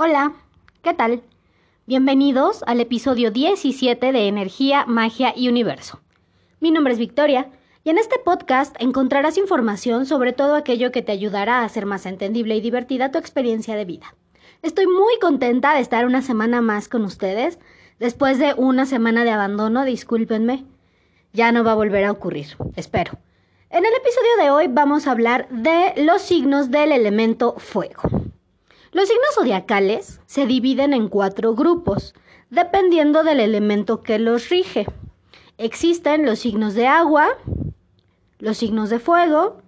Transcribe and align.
Hola, 0.00 0.32
¿qué 0.80 0.94
tal? 0.94 1.24
Bienvenidos 1.84 2.62
al 2.68 2.80
episodio 2.80 3.32
17 3.32 4.12
de 4.12 4.28
Energía, 4.28 4.84
Magia 4.86 5.32
y 5.34 5.48
Universo. 5.48 5.98
Mi 6.60 6.70
nombre 6.70 6.92
es 6.92 7.00
Victoria 7.00 7.50
y 7.82 7.90
en 7.90 7.98
este 7.98 8.16
podcast 8.24 8.76
encontrarás 8.78 9.36
información 9.38 10.06
sobre 10.06 10.32
todo 10.32 10.54
aquello 10.54 10.92
que 10.92 11.02
te 11.02 11.10
ayudará 11.10 11.58
a 11.58 11.64
hacer 11.64 11.84
más 11.84 12.06
entendible 12.06 12.54
y 12.54 12.60
divertida 12.60 13.10
tu 13.10 13.18
experiencia 13.18 13.74
de 13.74 13.86
vida. 13.86 14.14
Estoy 14.62 14.86
muy 14.86 15.18
contenta 15.20 15.74
de 15.74 15.80
estar 15.80 16.06
una 16.06 16.22
semana 16.22 16.60
más 16.60 16.88
con 16.88 17.04
ustedes. 17.04 17.58
Después 17.98 18.38
de 18.38 18.54
una 18.56 18.86
semana 18.86 19.24
de 19.24 19.32
abandono, 19.32 19.84
discúlpenme, 19.84 20.64
ya 21.32 21.50
no 21.50 21.64
va 21.64 21.72
a 21.72 21.74
volver 21.74 22.04
a 22.04 22.12
ocurrir, 22.12 22.56
espero. 22.76 23.18
En 23.68 23.84
el 23.84 23.92
episodio 23.94 24.44
de 24.44 24.50
hoy 24.52 24.68
vamos 24.68 25.08
a 25.08 25.10
hablar 25.10 25.48
de 25.50 25.94
los 25.96 26.22
signos 26.22 26.70
del 26.70 26.92
elemento 26.92 27.56
fuego. 27.58 28.02
Los 28.92 29.08
signos 29.08 29.34
zodiacales 29.34 30.20
se 30.26 30.46
dividen 30.46 30.94
en 30.94 31.08
cuatro 31.08 31.54
grupos, 31.54 32.14
dependiendo 32.50 33.22
del 33.22 33.40
elemento 33.40 34.00
que 34.00 34.18
los 34.18 34.48
rige. 34.48 34.86
Existen 35.58 36.24
los 36.24 36.38
signos 36.38 36.74
de 36.74 36.86
agua, 36.86 37.28
los 38.38 38.56
signos 38.56 38.90
de 38.90 38.98
fuego, 38.98 39.62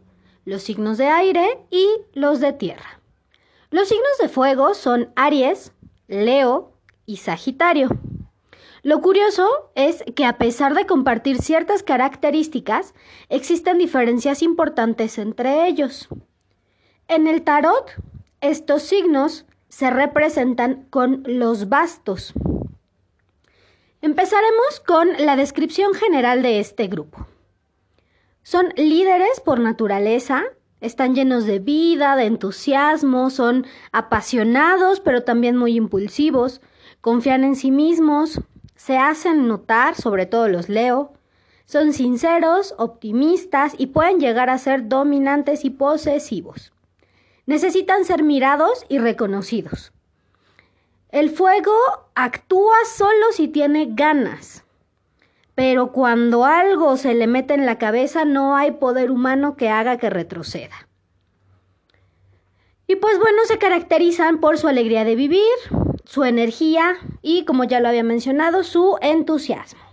los 0.45 0.63
signos 0.63 0.97
de 0.97 1.09
aire 1.09 1.59
y 1.71 1.87
los 2.15 2.41
de 2.41 2.53
tierra. 2.53 3.01
Los 3.71 3.89
signos 3.89 4.19
de 4.21 4.29
fuego 4.29 4.75
son 4.75 5.13
Aries, 5.17 5.73
Leo 6.09 6.73
y 7.07 7.19
Sagitario. 7.19 7.91
Lo 8.83 9.03
curioso 9.03 9.71
es 9.75 10.03
que 10.17 10.25
a 10.25 10.39
pesar 10.39 10.75
de 10.75 10.87
compartir 10.87 11.43
ciertas 11.43 11.83
características, 11.83 12.95
existen 13.29 13.77
diferencias 13.77 14.43
importantes 14.43 15.19
entre 15.19 15.67
ellos. 15.67 16.09
En 17.07 17.27
el 17.27 17.43
tarot, 17.43 17.93
estos 18.41 18.83
signos 18.83 19.45
se 19.69 19.91
representan 19.91 20.87
con 20.91 21.23
los 21.27 21.69
bastos. 21.69 22.33
Empezaremos 24.01 24.81
con 24.87 25.09
la 25.19 25.37
descripción 25.37 25.93
general 25.95 26.43
de 26.43 26.59
este 26.59 26.87
grupo. 26.87 27.27
Son 28.43 28.73
líderes 28.77 29.41
por 29.41 29.61
naturaleza, 29.61 30.43
están 30.81 31.15
llenos 31.15 31.45
de 31.45 31.59
vida, 31.59 32.17
de 32.17 32.25
entusiasmo, 32.25 33.29
son 33.29 33.67
apasionados 33.93 35.01
pero 35.01 35.23
también 35.23 35.57
muy 35.57 35.77
impulsivos, 35.77 36.63
confían 37.03 37.45
en 37.45 37.57
sí 37.57 37.71
mismos, 37.71 38.41
se 38.75 38.97
hacen 38.97 39.47
notar, 39.47 39.95
sobre 39.95 40.25
todo 40.25 40.49
los 40.49 40.71
leo, 40.71 41.13
son 41.67 41.93
sinceros, 41.93 42.75
optimistas 42.79 43.75
y 43.77 43.89
pueden 43.89 44.19
llegar 44.19 44.49
a 44.49 44.57
ser 44.57 44.89
dominantes 44.89 45.67
y 45.67 45.71
posesivos 45.71 46.73
necesitan 47.51 48.05
ser 48.05 48.23
mirados 48.23 48.87
y 48.89 48.99
reconocidos. 48.99 49.93
El 51.11 51.31
fuego 51.31 51.73
actúa 52.15 52.77
solo 52.87 53.33
si 53.33 53.49
tiene 53.49 53.89
ganas, 53.91 54.65
pero 55.57 55.91
cuando 55.91 56.45
algo 56.45 56.97
se 56.97 57.13
le 57.13 57.27
mete 57.27 57.55
en 57.55 57.67
la 57.67 57.77
cabeza 57.77 58.25
no 58.25 58.55
hay 58.55 58.71
poder 58.71 59.11
humano 59.11 59.57
que 59.57 59.69
haga 59.69 59.97
que 59.99 60.11
retroceda. 60.11 60.87
Y 62.87 62.95
pues 62.95 63.19
bueno, 63.19 63.39
se 63.47 63.59
caracterizan 63.59 64.39
por 64.39 64.57
su 64.57 64.69
alegría 64.69 65.03
de 65.05 65.17
vivir, 65.17 65.43
su 66.05 66.23
energía 66.23 66.99
y, 67.21 67.45
como 67.47 67.65
ya 67.65 67.81
lo 67.81 67.89
había 67.89 68.05
mencionado, 68.05 68.63
su 68.63 68.97
entusiasmo. 69.01 69.90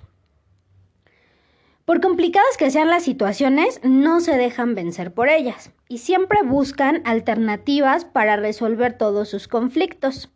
Por 1.88 2.02
complicadas 2.02 2.58
que 2.58 2.70
sean 2.70 2.90
las 2.90 3.04
situaciones, 3.04 3.80
no 3.82 4.20
se 4.20 4.36
dejan 4.36 4.76
vencer 4.76 5.14
por 5.14 5.30
ellas 5.30 5.72
y 5.88 6.00
siempre 6.00 6.42
buscan 6.44 7.02
alternativas 7.06 8.04
para 8.04 8.36
resolver 8.36 8.98
todos 8.98 9.30
sus 9.30 9.48
conflictos. 9.48 10.30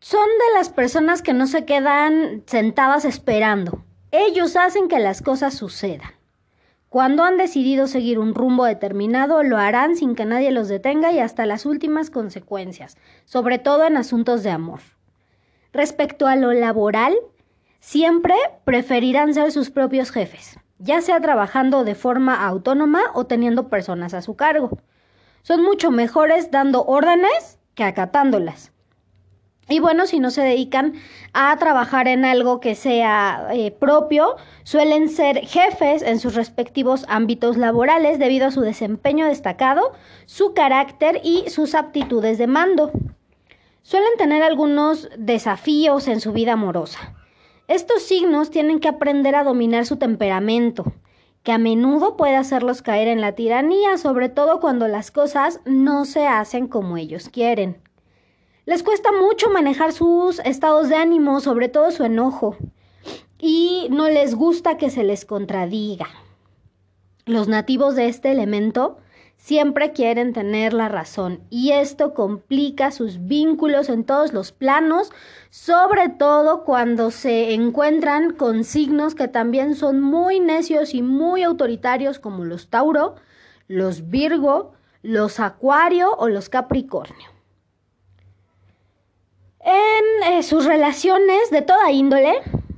Son 0.00 0.26
de 0.26 0.58
las 0.58 0.70
personas 0.70 1.20
que 1.20 1.34
no 1.34 1.46
se 1.46 1.66
quedan 1.66 2.42
sentadas 2.46 3.04
esperando. 3.04 3.84
Ellos 4.12 4.56
hacen 4.56 4.88
que 4.88 4.98
las 4.98 5.20
cosas 5.20 5.52
sucedan. 5.52 6.12
Cuando 6.88 7.22
han 7.22 7.36
decidido 7.36 7.86
seguir 7.86 8.18
un 8.18 8.34
rumbo 8.34 8.64
determinado, 8.64 9.42
lo 9.42 9.58
harán 9.58 9.94
sin 9.94 10.14
que 10.14 10.24
nadie 10.24 10.52
los 10.52 10.68
detenga 10.68 11.12
y 11.12 11.18
hasta 11.18 11.44
las 11.44 11.66
últimas 11.66 12.08
consecuencias, 12.08 12.96
sobre 13.26 13.58
todo 13.58 13.84
en 13.84 13.98
asuntos 13.98 14.42
de 14.42 14.48
amor. 14.48 14.80
Respecto 15.74 16.26
a 16.26 16.34
lo 16.34 16.54
laboral, 16.54 17.14
Siempre 17.86 18.34
preferirán 18.64 19.34
ser 19.34 19.52
sus 19.52 19.68
propios 19.68 20.10
jefes, 20.10 20.58
ya 20.78 21.02
sea 21.02 21.20
trabajando 21.20 21.84
de 21.84 21.94
forma 21.94 22.46
autónoma 22.46 23.02
o 23.12 23.26
teniendo 23.26 23.68
personas 23.68 24.14
a 24.14 24.22
su 24.22 24.36
cargo. 24.36 24.70
Son 25.42 25.62
mucho 25.62 25.90
mejores 25.90 26.50
dando 26.50 26.86
órdenes 26.86 27.58
que 27.74 27.84
acatándolas. 27.84 28.72
Y 29.68 29.80
bueno, 29.80 30.06
si 30.06 30.18
no 30.18 30.30
se 30.30 30.40
dedican 30.40 30.94
a 31.34 31.54
trabajar 31.58 32.08
en 32.08 32.24
algo 32.24 32.58
que 32.58 32.74
sea 32.74 33.48
eh, 33.52 33.70
propio, 33.70 34.36
suelen 34.62 35.10
ser 35.10 35.40
jefes 35.40 36.00
en 36.00 36.20
sus 36.20 36.34
respectivos 36.34 37.04
ámbitos 37.08 37.58
laborales 37.58 38.18
debido 38.18 38.46
a 38.46 38.50
su 38.50 38.62
desempeño 38.62 39.26
destacado, 39.26 39.92
su 40.24 40.54
carácter 40.54 41.20
y 41.22 41.50
sus 41.50 41.74
aptitudes 41.74 42.38
de 42.38 42.46
mando. 42.46 42.92
Suelen 43.82 44.16
tener 44.16 44.42
algunos 44.42 45.10
desafíos 45.18 46.08
en 46.08 46.22
su 46.22 46.32
vida 46.32 46.54
amorosa. 46.54 47.14
Estos 47.66 48.02
signos 48.02 48.50
tienen 48.50 48.78
que 48.78 48.88
aprender 48.88 49.34
a 49.34 49.44
dominar 49.44 49.86
su 49.86 49.96
temperamento, 49.96 50.92
que 51.42 51.52
a 51.52 51.58
menudo 51.58 52.16
puede 52.16 52.36
hacerlos 52.36 52.82
caer 52.82 53.08
en 53.08 53.22
la 53.22 53.32
tiranía, 53.32 53.96
sobre 53.96 54.28
todo 54.28 54.60
cuando 54.60 54.86
las 54.86 55.10
cosas 55.10 55.60
no 55.64 56.04
se 56.04 56.26
hacen 56.26 56.68
como 56.68 56.98
ellos 56.98 57.30
quieren. 57.30 57.78
Les 58.66 58.82
cuesta 58.82 59.12
mucho 59.12 59.48
manejar 59.50 59.92
sus 59.92 60.40
estados 60.40 60.88
de 60.88 60.96
ánimo, 60.96 61.40
sobre 61.40 61.68
todo 61.68 61.90
su 61.90 62.04
enojo, 62.04 62.56
y 63.38 63.88
no 63.90 64.08
les 64.10 64.34
gusta 64.34 64.76
que 64.76 64.90
se 64.90 65.02
les 65.02 65.24
contradiga. 65.24 66.08
Los 67.24 67.48
nativos 67.48 67.94
de 67.94 68.08
este 68.08 68.30
elemento 68.30 68.98
siempre 69.44 69.92
quieren 69.92 70.32
tener 70.32 70.72
la 70.72 70.88
razón 70.88 71.42
y 71.50 71.72
esto 71.72 72.14
complica 72.14 72.90
sus 72.90 73.26
vínculos 73.26 73.90
en 73.90 74.04
todos 74.04 74.32
los 74.32 74.52
planos, 74.52 75.12
sobre 75.50 76.08
todo 76.08 76.64
cuando 76.64 77.10
se 77.10 77.52
encuentran 77.52 78.32
con 78.32 78.64
signos 78.64 79.14
que 79.14 79.28
también 79.28 79.74
son 79.74 80.00
muy 80.00 80.40
necios 80.40 80.94
y 80.94 81.02
muy 81.02 81.42
autoritarios 81.42 82.18
como 82.18 82.46
los 82.46 82.70
Tauro, 82.70 83.16
los 83.68 84.08
Virgo, 84.08 84.72
los 85.02 85.38
Acuario 85.40 86.16
o 86.16 86.28
los 86.28 86.48
Capricornio. 86.48 87.28
En 89.60 90.32
eh, 90.32 90.42
sus 90.42 90.64
relaciones 90.64 91.50
de 91.50 91.60
toda 91.60 91.92
índole 91.92 92.32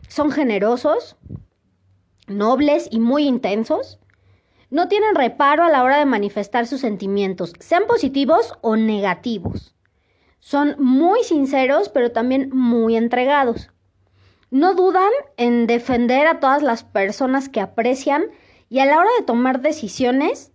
son 0.08 0.32
generosos, 0.32 1.14
nobles 2.26 2.88
y 2.90 2.98
muy 2.98 3.28
intensos 3.28 4.00
no 4.76 4.88
tienen 4.88 5.14
reparo 5.14 5.64
a 5.64 5.70
la 5.70 5.82
hora 5.82 5.96
de 5.96 6.04
manifestar 6.04 6.66
sus 6.66 6.82
sentimientos, 6.82 7.54
sean 7.60 7.86
positivos 7.86 8.52
o 8.60 8.76
negativos. 8.76 9.74
Son 10.38 10.76
muy 10.78 11.24
sinceros, 11.24 11.88
pero 11.88 12.12
también 12.12 12.50
muy 12.52 12.94
entregados. 12.94 13.70
No 14.50 14.74
dudan 14.74 15.08
en 15.38 15.66
defender 15.66 16.26
a 16.26 16.40
todas 16.40 16.62
las 16.62 16.84
personas 16.84 17.48
que 17.48 17.62
aprecian 17.62 18.26
y 18.68 18.80
a 18.80 18.84
la 18.84 18.98
hora 18.98 19.08
de 19.18 19.24
tomar 19.24 19.62
decisiones, 19.62 20.52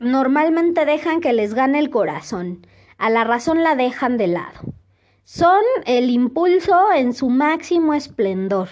normalmente 0.00 0.84
dejan 0.84 1.20
que 1.20 1.32
les 1.32 1.54
gane 1.54 1.78
el 1.78 1.90
corazón. 1.90 2.66
A 2.98 3.08
la 3.08 3.22
razón 3.22 3.62
la 3.62 3.76
dejan 3.76 4.16
de 4.16 4.26
lado. 4.26 4.74
Son 5.22 5.62
el 5.86 6.10
impulso 6.10 6.92
en 6.92 7.14
su 7.14 7.30
máximo 7.30 7.94
esplendor. 7.94 8.70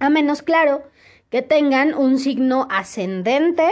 A 0.00 0.10
menos 0.10 0.42
claro 0.42 0.82
que 1.30 1.42
tengan 1.42 1.94
un 1.94 2.18
signo 2.18 2.66
ascendente, 2.70 3.68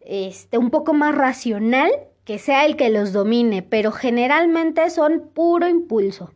este, 0.00 0.58
un 0.58 0.70
poco 0.70 0.92
más 0.92 1.14
racional, 1.14 1.90
que 2.24 2.38
sea 2.38 2.64
el 2.66 2.76
que 2.76 2.90
los 2.90 3.12
domine, 3.12 3.62
pero 3.62 3.90
generalmente 3.90 4.88
son 4.90 5.30
puro 5.34 5.66
impulso. 5.66 6.32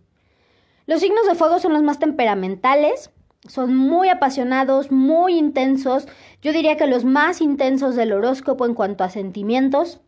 Los 0.87 1.01
signos 1.01 1.27
de 1.27 1.35
fuego 1.35 1.61
son 1.61 1.73
los 1.73 1.83
más 1.83 1.99
temperamentales, 1.99 3.11
son 3.47 3.77
muy 3.77 4.09
apasionados, 4.09 4.91
muy 4.91 5.37
intensos, 5.39 6.09
yo 6.41 6.53
diría 6.53 6.77
que 6.77 6.87
los 6.87 7.05
más 7.05 7.43
intensos 7.43 7.95
del 7.95 8.13
horóscopo 8.13 8.65
en 8.65 8.75
cuanto 8.75 9.05
a 9.05 9.11
sentimientos, 9.11 10.01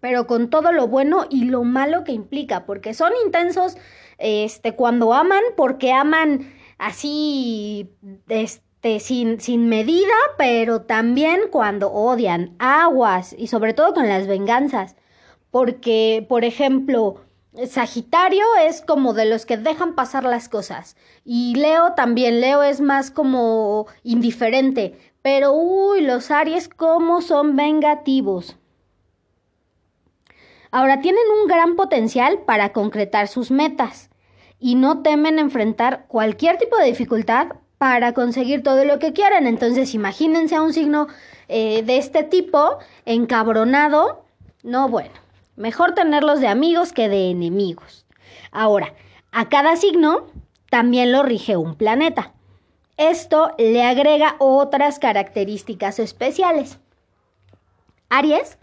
pero 0.00 0.26
con 0.26 0.50
todo 0.50 0.72
lo 0.72 0.88
bueno 0.88 1.26
y 1.30 1.44
lo 1.44 1.62
malo 1.62 2.04
que 2.04 2.12
implica, 2.12 2.64
porque 2.64 2.94
son 2.94 3.12
intensos 3.24 3.76
este, 4.18 4.74
cuando 4.74 5.12
aman, 5.12 5.42
porque 5.56 5.92
aman 5.92 6.50
así, 6.78 7.90
este, 8.28 8.71
este, 8.82 8.98
sin, 8.98 9.40
sin 9.40 9.68
medida, 9.68 10.12
pero 10.36 10.82
también 10.82 11.42
cuando 11.52 11.92
odian, 11.92 12.56
aguas 12.58 13.32
y 13.38 13.46
sobre 13.46 13.74
todo 13.74 13.94
con 13.94 14.08
las 14.08 14.26
venganzas. 14.26 14.96
Porque, 15.52 16.26
por 16.28 16.44
ejemplo, 16.44 17.20
Sagitario 17.68 18.44
es 18.66 18.82
como 18.82 19.14
de 19.14 19.26
los 19.26 19.46
que 19.46 19.56
dejan 19.56 19.94
pasar 19.94 20.24
las 20.24 20.48
cosas. 20.48 20.96
Y 21.24 21.54
Leo 21.54 21.92
también, 21.94 22.40
Leo 22.40 22.64
es 22.64 22.80
más 22.80 23.12
como 23.12 23.86
indiferente. 24.02 24.98
Pero, 25.22 25.52
uy, 25.52 26.00
los 26.00 26.32
Aries, 26.32 26.68
¿cómo 26.68 27.20
son 27.20 27.54
vengativos? 27.54 28.56
Ahora 30.72 31.00
tienen 31.00 31.22
un 31.40 31.46
gran 31.46 31.76
potencial 31.76 32.40
para 32.40 32.72
concretar 32.72 33.28
sus 33.28 33.52
metas 33.52 34.10
y 34.58 34.74
no 34.74 35.02
temen 35.02 35.38
enfrentar 35.38 36.06
cualquier 36.08 36.58
tipo 36.58 36.76
de 36.78 36.86
dificultad 36.86 37.61
para 37.82 38.12
conseguir 38.12 38.62
todo 38.62 38.84
lo 38.84 39.00
que 39.00 39.12
quieran. 39.12 39.48
Entonces 39.48 39.92
imagínense 39.92 40.54
a 40.54 40.62
un 40.62 40.72
signo 40.72 41.08
eh, 41.48 41.82
de 41.82 41.98
este 41.98 42.22
tipo 42.22 42.78
encabronado. 43.06 44.24
No, 44.62 44.88
bueno, 44.88 45.10
mejor 45.56 45.92
tenerlos 45.92 46.38
de 46.38 46.46
amigos 46.46 46.92
que 46.92 47.08
de 47.08 47.30
enemigos. 47.30 48.06
Ahora, 48.52 48.94
a 49.32 49.48
cada 49.48 49.74
signo 49.74 50.28
también 50.70 51.10
lo 51.10 51.24
rige 51.24 51.56
un 51.56 51.74
planeta. 51.74 52.34
Esto 52.98 53.50
le 53.58 53.82
agrega 53.82 54.36
otras 54.38 55.00
características 55.00 55.98
especiales. 55.98 56.78
Aries 58.10 58.58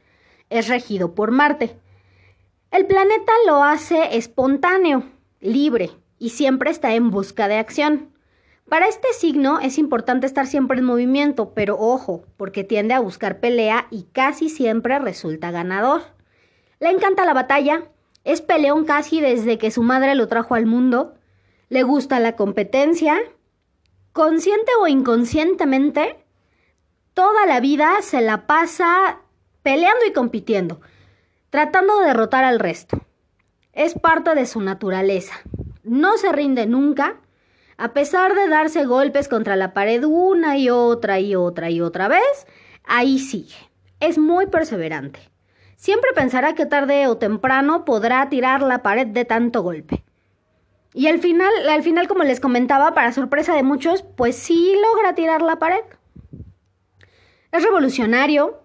es 0.49 0.69
regido 0.69 1.13
por 1.13 1.31
Marte. 1.31 1.77
El 2.71 2.85
planeta 2.85 3.33
lo 3.45 3.63
hace 3.65 4.15
espontáneo, 4.15 5.03
libre 5.41 5.89
y 6.19 6.29
siempre 6.29 6.71
está 6.71 6.93
en 6.93 7.11
busca 7.11 7.49
de 7.49 7.57
acción. 7.57 8.13
Para 8.69 8.87
este 8.87 9.11
signo 9.13 9.59
es 9.59 9.79
importante 9.79 10.27
estar 10.27 10.45
siempre 10.45 10.77
en 10.77 10.85
movimiento, 10.85 11.53
pero 11.55 11.75
ojo, 11.79 12.25
porque 12.37 12.63
tiende 12.63 12.93
a 12.93 12.99
buscar 12.99 13.39
pelea 13.39 13.87
y 13.89 14.03
casi 14.03 14.47
siempre 14.47 14.99
resulta 14.99 15.49
ganador. 15.49 16.01
Le 16.79 16.91
encanta 16.91 17.25
la 17.25 17.33
batalla, 17.33 17.89
es 18.23 18.41
peleón 18.41 18.85
casi 18.85 19.21
desde 19.21 19.57
que 19.57 19.71
su 19.71 19.81
madre 19.81 20.13
lo 20.13 20.27
trajo 20.27 20.53
al 20.53 20.67
mundo, 20.67 21.15
le 21.69 21.81
gusta 21.81 22.19
la 22.19 22.35
competencia, 22.35 23.17
consciente 24.13 24.71
o 24.79 24.87
inconscientemente, 24.87 26.23
toda 27.15 27.47
la 27.47 27.59
vida 27.61 27.95
se 28.01 28.21
la 28.21 28.45
pasa 28.45 29.21
peleando 29.63 30.05
y 30.05 30.13
compitiendo, 30.13 30.79
tratando 31.49 31.99
de 31.99 32.05
derrotar 32.05 32.43
al 32.43 32.59
resto. 32.59 33.01
Es 33.73 33.95
parte 33.95 34.35
de 34.35 34.45
su 34.45 34.61
naturaleza. 34.61 35.33
No 35.83 36.17
se 36.17 36.31
rinde 36.31 36.67
nunca, 36.67 37.19
a 37.79 37.93
pesar 37.93 38.35
de 38.35 38.49
darse 38.49 38.83
golpes 38.83 39.29
contra 39.29 39.55
la 39.55 39.73
pared 39.73 40.03
una 40.03 40.57
y 40.57 40.69
otra 40.69 41.21
y 41.21 41.33
otra 41.35 41.69
y 41.69 41.79
otra 41.79 42.09
vez, 42.09 42.45
ahí 42.83 43.19
sigue. 43.19 43.55
Es 44.01 44.17
muy 44.17 44.47
perseverante. 44.47 45.21
Siempre 45.77 46.09
pensará 46.13 46.55
que 46.55 46.65
tarde 46.65 47.07
o 47.07 47.15
temprano 47.15 47.85
podrá 47.85 48.27
tirar 48.27 48.63
la 48.63 48.83
pared 48.83 49.07
de 49.07 49.23
tanto 49.23 49.61
golpe. 49.61 50.03
Y 50.93 51.07
al 51.07 51.19
final, 51.19 51.49
al 51.69 51.81
final, 51.81 52.09
como 52.09 52.25
les 52.25 52.41
comentaba, 52.41 52.93
para 52.93 53.13
sorpresa 53.13 53.55
de 53.55 53.63
muchos, 53.63 54.03
pues 54.17 54.35
sí 54.35 54.75
logra 54.83 55.15
tirar 55.15 55.41
la 55.41 55.57
pared. 55.57 55.85
Es 57.53 57.63
revolucionario. 57.63 58.61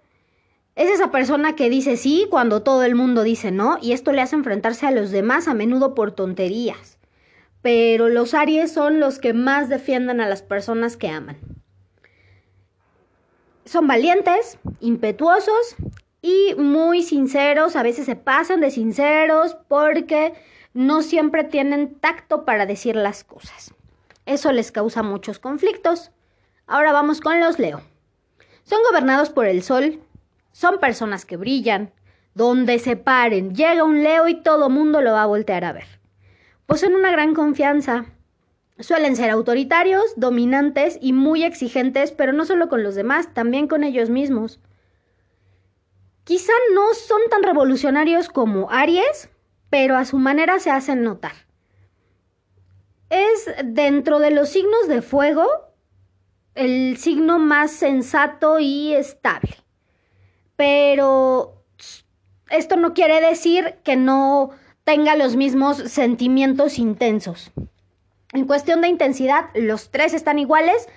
Es 0.75 0.89
esa 0.89 1.09
persona 1.09 1.55
que 1.55 1.69
dice 1.69 1.95
sí 1.95 2.27
cuando 2.29 2.63
todo 2.63 2.83
el 2.83 2.95
mundo 2.95 3.23
dice 3.23 3.51
no, 3.51 3.77
y 3.81 3.93
esto 3.93 4.11
le 4.11 4.21
hace 4.21 4.35
enfrentarse 4.35 4.85
a 4.85 4.91
los 4.91 5.09
demás 5.09 5.47
a 5.47 5.53
menudo 5.53 5.95
por 5.95 6.11
tonterías 6.11 6.94
pero 7.65 8.09
los 8.09 8.35
Aries 8.35 8.71
son 8.71 8.99
los 8.99 9.17
que 9.17 9.33
más 9.33 9.69
defienden 9.69 10.21
a 10.21 10.27
las 10.27 10.43
personas 10.43 10.97
que 10.97 11.09
aman. 11.09 11.39
Son 13.65 13.87
valientes, 13.87 14.59
impetuosos 14.81 15.75
y 16.21 16.53
muy 16.59 17.01
sinceros, 17.01 17.75
a 17.75 17.81
veces 17.81 18.05
se 18.05 18.15
pasan 18.15 18.61
de 18.61 18.69
sinceros 18.69 19.57
porque 19.67 20.35
no 20.75 21.01
siempre 21.01 21.43
tienen 21.43 21.95
tacto 21.95 22.45
para 22.45 22.67
decir 22.67 22.95
las 22.95 23.23
cosas. 23.23 23.73
Eso 24.27 24.51
les 24.51 24.71
causa 24.71 25.01
muchos 25.01 25.39
conflictos. 25.39 26.11
Ahora 26.67 26.91
vamos 26.91 27.19
con 27.19 27.39
los 27.39 27.57
Leo. 27.57 27.81
Son 28.61 28.77
gobernados 28.91 29.31
por 29.31 29.47
el 29.47 29.63
Sol, 29.63 30.03
son 30.51 30.77
personas 30.79 31.25
que 31.25 31.35
brillan, 31.35 31.91
donde 32.35 32.77
se 32.77 32.95
paren, 32.95 33.55
llega 33.55 33.83
un 33.83 34.03
Leo 34.03 34.27
y 34.27 34.43
todo 34.43 34.69
mundo 34.69 35.01
lo 35.01 35.13
va 35.13 35.23
a 35.23 35.25
voltear 35.25 35.65
a 35.65 35.73
ver 35.73 36.04
poseen 36.65 36.95
una 36.95 37.11
gran 37.11 37.33
confianza. 37.33 38.05
Suelen 38.79 39.15
ser 39.15 39.29
autoritarios, 39.29 40.03
dominantes 40.17 40.97
y 41.01 41.13
muy 41.13 41.43
exigentes, 41.43 42.11
pero 42.11 42.33
no 42.33 42.45
solo 42.45 42.67
con 42.67 42.83
los 42.83 42.95
demás, 42.95 43.33
también 43.33 43.67
con 43.67 43.83
ellos 43.83 44.09
mismos. 44.09 44.59
Quizá 46.25 46.53
no 46.73 46.93
son 46.93 47.21
tan 47.29 47.43
revolucionarios 47.43 48.29
como 48.29 48.69
Aries, 48.71 49.29
pero 49.69 49.95
a 49.95 50.05
su 50.05 50.17
manera 50.17 50.59
se 50.59 50.71
hacen 50.71 51.03
notar. 51.03 51.33
Es 53.09 53.49
dentro 53.63 54.19
de 54.19 54.31
los 54.31 54.49
signos 54.49 54.87
de 54.87 55.01
fuego 55.01 55.45
el 56.55 56.97
signo 56.97 57.37
más 57.37 57.71
sensato 57.71 58.59
y 58.59 58.93
estable. 58.93 59.55
Pero 60.55 61.63
esto 62.49 62.75
no 62.75 62.93
quiere 62.93 63.21
decir 63.21 63.75
que 63.83 63.95
no 63.95 64.51
tenga 64.85 65.17
los 65.17 65.35
mismos 65.35 65.77
sentimientos 65.77 66.79
intensos. 66.79 67.51
En 68.31 68.45
cuestión 68.45 68.81
de 68.81 68.87
intensidad, 68.87 69.49
los 69.55 69.89
tres 69.91 70.13
están 70.13 70.39
iguales, 70.39 70.87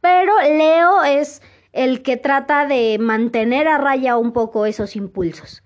pero 0.00 0.32
Leo 0.42 1.02
es 1.02 1.42
el 1.72 2.02
que 2.02 2.16
trata 2.16 2.66
de 2.66 2.98
mantener 3.00 3.66
a 3.66 3.78
raya 3.78 4.16
un 4.16 4.32
poco 4.32 4.66
esos 4.66 4.96
impulsos. 4.96 5.62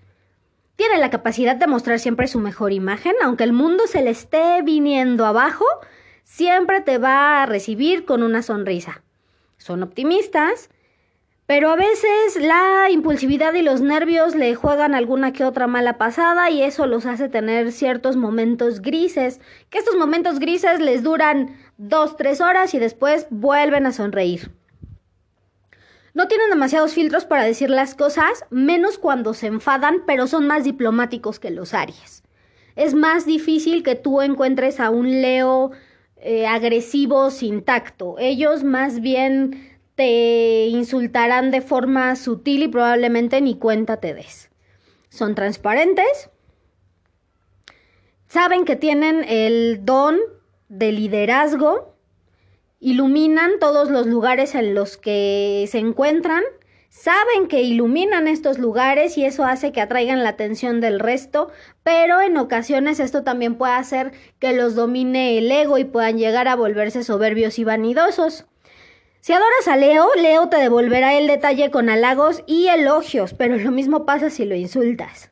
Tiene 0.75 0.97
la 0.97 1.09
capacidad 1.09 1.55
de 1.55 1.67
mostrar 1.67 1.99
siempre 1.99 2.27
su 2.27 2.39
mejor 2.39 2.71
imagen, 2.71 3.13
aunque 3.21 3.43
el 3.43 3.53
mundo 3.53 3.85
se 3.85 4.01
le 4.01 4.09
esté 4.09 4.61
viniendo 4.63 5.25
abajo, 5.25 5.65
siempre 6.23 6.81
te 6.81 6.97
va 6.97 7.43
a 7.43 7.45
recibir 7.45 8.05
con 8.05 8.23
una 8.23 8.41
sonrisa. 8.41 9.03
Son 9.57 9.83
optimistas, 9.83 10.69
pero 11.45 11.69
a 11.69 11.75
veces 11.75 12.37
la 12.39 12.89
impulsividad 12.89 13.53
y 13.53 13.61
los 13.61 13.81
nervios 13.81 14.33
le 14.35 14.55
juegan 14.55 14.95
alguna 14.95 15.33
que 15.33 15.43
otra 15.43 15.67
mala 15.67 15.97
pasada 15.97 16.49
y 16.49 16.63
eso 16.63 16.87
los 16.87 17.05
hace 17.05 17.27
tener 17.27 17.71
ciertos 17.71 18.15
momentos 18.15 18.81
grises, 18.81 19.41
que 19.69 19.79
estos 19.79 19.95
momentos 19.95 20.39
grises 20.39 20.79
les 20.79 21.03
duran 21.03 21.57
dos, 21.77 22.15
tres 22.15 22.39
horas 22.39 22.73
y 22.73 22.79
después 22.79 23.27
vuelven 23.29 23.85
a 23.85 23.91
sonreír. 23.91 24.51
No 26.13 26.27
tienen 26.27 26.49
demasiados 26.49 26.93
filtros 26.93 27.25
para 27.25 27.43
decir 27.43 27.69
las 27.69 27.95
cosas, 27.95 28.45
menos 28.51 28.97
cuando 28.97 29.33
se 29.33 29.47
enfadan, 29.47 30.03
pero 30.05 30.27
son 30.27 30.45
más 30.47 30.63
diplomáticos 30.63 31.39
que 31.39 31.49
los 31.49 31.73
Aries. 31.73 32.23
Es 32.75 32.93
más 32.93 33.25
difícil 33.25 33.83
que 33.83 33.95
tú 33.95 34.21
encuentres 34.21 34.79
a 34.79 34.91
un 34.91 35.21
Leo 35.21 35.71
eh, 36.17 36.45
agresivo 36.45 37.31
sin 37.31 37.63
tacto. 37.63 38.15
Ellos 38.19 38.63
más 38.63 39.01
bien 39.01 39.72
te 39.95 40.67
insultarán 40.67 41.51
de 41.51 41.61
forma 41.61 42.15
sutil 42.15 42.63
y 42.63 42.67
probablemente 42.67 43.41
ni 43.41 43.55
cuenta 43.55 43.97
te 43.97 44.13
des. 44.13 44.49
Son 45.09 45.35
transparentes, 45.35 46.29
saben 48.27 48.65
que 48.65 48.75
tienen 48.75 49.23
el 49.27 49.85
don 49.85 50.17
de 50.69 50.91
liderazgo, 50.91 51.95
iluminan 52.79 53.51
todos 53.59 53.91
los 53.91 54.07
lugares 54.07 54.55
en 54.55 54.73
los 54.73 54.97
que 54.97 55.67
se 55.69 55.77
encuentran, 55.77 56.43
saben 56.89 57.47
que 57.47 57.61
iluminan 57.61 58.27
estos 58.27 58.57
lugares 58.57 59.17
y 59.17 59.25
eso 59.25 59.45
hace 59.45 59.71
que 59.71 59.81
atraigan 59.81 60.23
la 60.23 60.29
atención 60.29 60.81
del 60.81 60.99
resto, 60.99 61.51
pero 61.83 62.21
en 62.21 62.37
ocasiones 62.37 62.99
esto 62.99 63.23
también 63.23 63.55
puede 63.55 63.73
hacer 63.73 64.13
que 64.39 64.53
los 64.53 64.73
domine 64.73 65.37
el 65.37 65.51
ego 65.51 65.77
y 65.77 65.85
puedan 65.85 66.17
llegar 66.17 66.47
a 66.47 66.55
volverse 66.55 67.03
soberbios 67.03 67.59
y 67.59 67.63
vanidosos. 67.63 68.47
Si 69.23 69.31
adoras 69.31 69.69
a 69.69 69.77
Leo, 69.77 70.09
Leo 70.15 70.49
te 70.49 70.57
devolverá 70.57 71.13
el 71.13 71.27
detalle 71.27 71.71
con 71.71 71.89
halagos 71.89 72.43
y 72.45 72.67
elogios, 72.67 73.33
pero 73.33 73.55
lo 73.55 73.71
mismo 73.71 74.05
pasa 74.05 74.29
si 74.29 74.43
lo 74.43 74.53
insultas. 74.53 75.31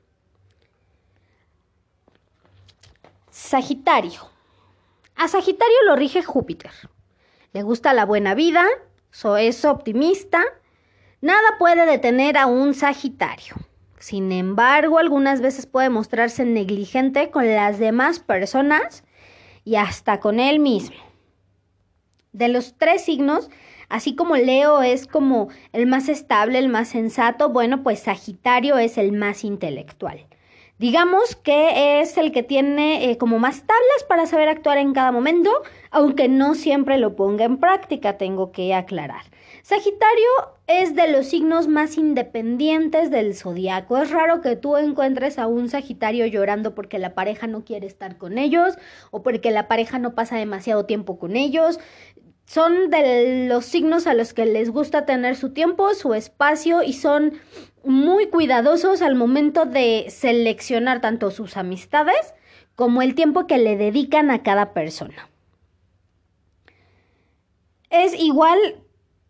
Sagitario. 3.29 4.29
A 5.17 5.27
Sagitario 5.27 5.75
lo 5.85 5.97
rige 5.97 6.23
Júpiter. 6.23 6.71
Le 7.51 7.63
gusta 7.63 7.91
la 7.93 8.05
buena 8.05 8.33
vida, 8.33 8.63
es 9.37 9.65
optimista. 9.65 10.41
Nada 11.19 11.57
puede 11.59 11.85
detener 11.85 12.37
a 12.37 12.45
un 12.45 12.73
Sagitario. 12.73 13.55
Sin 13.99 14.31
embargo, 14.31 14.99
algunas 14.99 15.41
veces 15.41 15.65
puede 15.65 15.89
mostrarse 15.89 16.45
negligente 16.45 17.29
con 17.29 17.45
las 17.45 17.77
demás 17.77 18.19
personas 18.19 19.03
y 19.65 19.75
hasta 19.75 20.21
con 20.21 20.39
él 20.39 20.61
mismo. 20.61 20.95
De 22.31 22.47
los 22.47 22.77
tres 22.77 23.03
signos, 23.03 23.49
Así 23.91 24.15
como 24.15 24.37
Leo 24.37 24.81
es 24.81 25.05
como 25.05 25.49
el 25.73 25.85
más 25.85 26.07
estable, 26.07 26.59
el 26.59 26.69
más 26.69 26.87
sensato, 26.87 27.49
bueno, 27.49 27.83
pues 27.83 27.99
Sagitario 27.99 28.77
es 28.77 28.97
el 28.97 29.11
más 29.11 29.43
intelectual. 29.43 30.27
Digamos 30.79 31.35
que 31.35 31.99
es 32.01 32.17
el 32.17 32.31
que 32.31 32.41
tiene 32.41 33.11
eh, 33.11 33.17
como 33.17 33.37
más 33.37 33.67
tablas 33.67 34.03
para 34.07 34.25
saber 34.25 34.47
actuar 34.47 34.77
en 34.77 34.93
cada 34.93 35.11
momento, 35.11 35.51
aunque 35.91 36.29
no 36.29 36.55
siempre 36.55 36.97
lo 36.97 37.17
ponga 37.17 37.43
en 37.43 37.57
práctica, 37.57 38.17
tengo 38.17 38.53
que 38.53 38.73
aclarar. 38.73 39.23
Sagitario 39.61 40.29
es 40.67 40.95
de 40.95 41.11
los 41.11 41.27
signos 41.27 41.67
más 41.67 41.97
independientes 41.97 43.11
del 43.11 43.35
zodiaco. 43.35 43.97
Es 43.97 44.09
raro 44.09 44.41
que 44.41 44.55
tú 44.55 44.77
encuentres 44.77 45.37
a 45.37 45.47
un 45.47 45.69
Sagitario 45.69 46.25
llorando 46.25 46.73
porque 46.73 46.97
la 46.97 47.13
pareja 47.13 47.45
no 47.45 47.65
quiere 47.65 47.85
estar 47.85 48.17
con 48.17 48.37
ellos 48.37 48.75
o 49.11 49.21
porque 49.21 49.51
la 49.51 49.67
pareja 49.67 49.99
no 49.99 50.15
pasa 50.15 50.37
demasiado 50.37 50.85
tiempo 50.85 51.19
con 51.19 51.35
ellos 51.35 51.77
son 52.51 52.89
de 52.89 53.47
los 53.47 53.63
signos 53.65 54.07
a 54.07 54.13
los 54.13 54.33
que 54.33 54.45
les 54.45 54.71
gusta 54.71 55.05
tener 55.05 55.37
su 55.37 55.53
tiempo, 55.53 55.93
su 55.93 56.13
espacio 56.13 56.83
y 56.83 56.91
son 56.91 57.31
muy 57.85 58.27
cuidadosos 58.27 59.01
al 59.01 59.15
momento 59.15 59.63
de 59.63 60.07
seleccionar 60.09 60.99
tanto 60.99 61.31
sus 61.31 61.55
amistades 61.55 62.33
como 62.75 63.01
el 63.01 63.15
tiempo 63.15 63.47
que 63.47 63.57
le 63.57 63.77
dedican 63.77 64.29
a 64.31 64.43
cada 64.43 64.73
persona. 64.73 65.29
Es 67.89 68.19
igual 68.19 68.59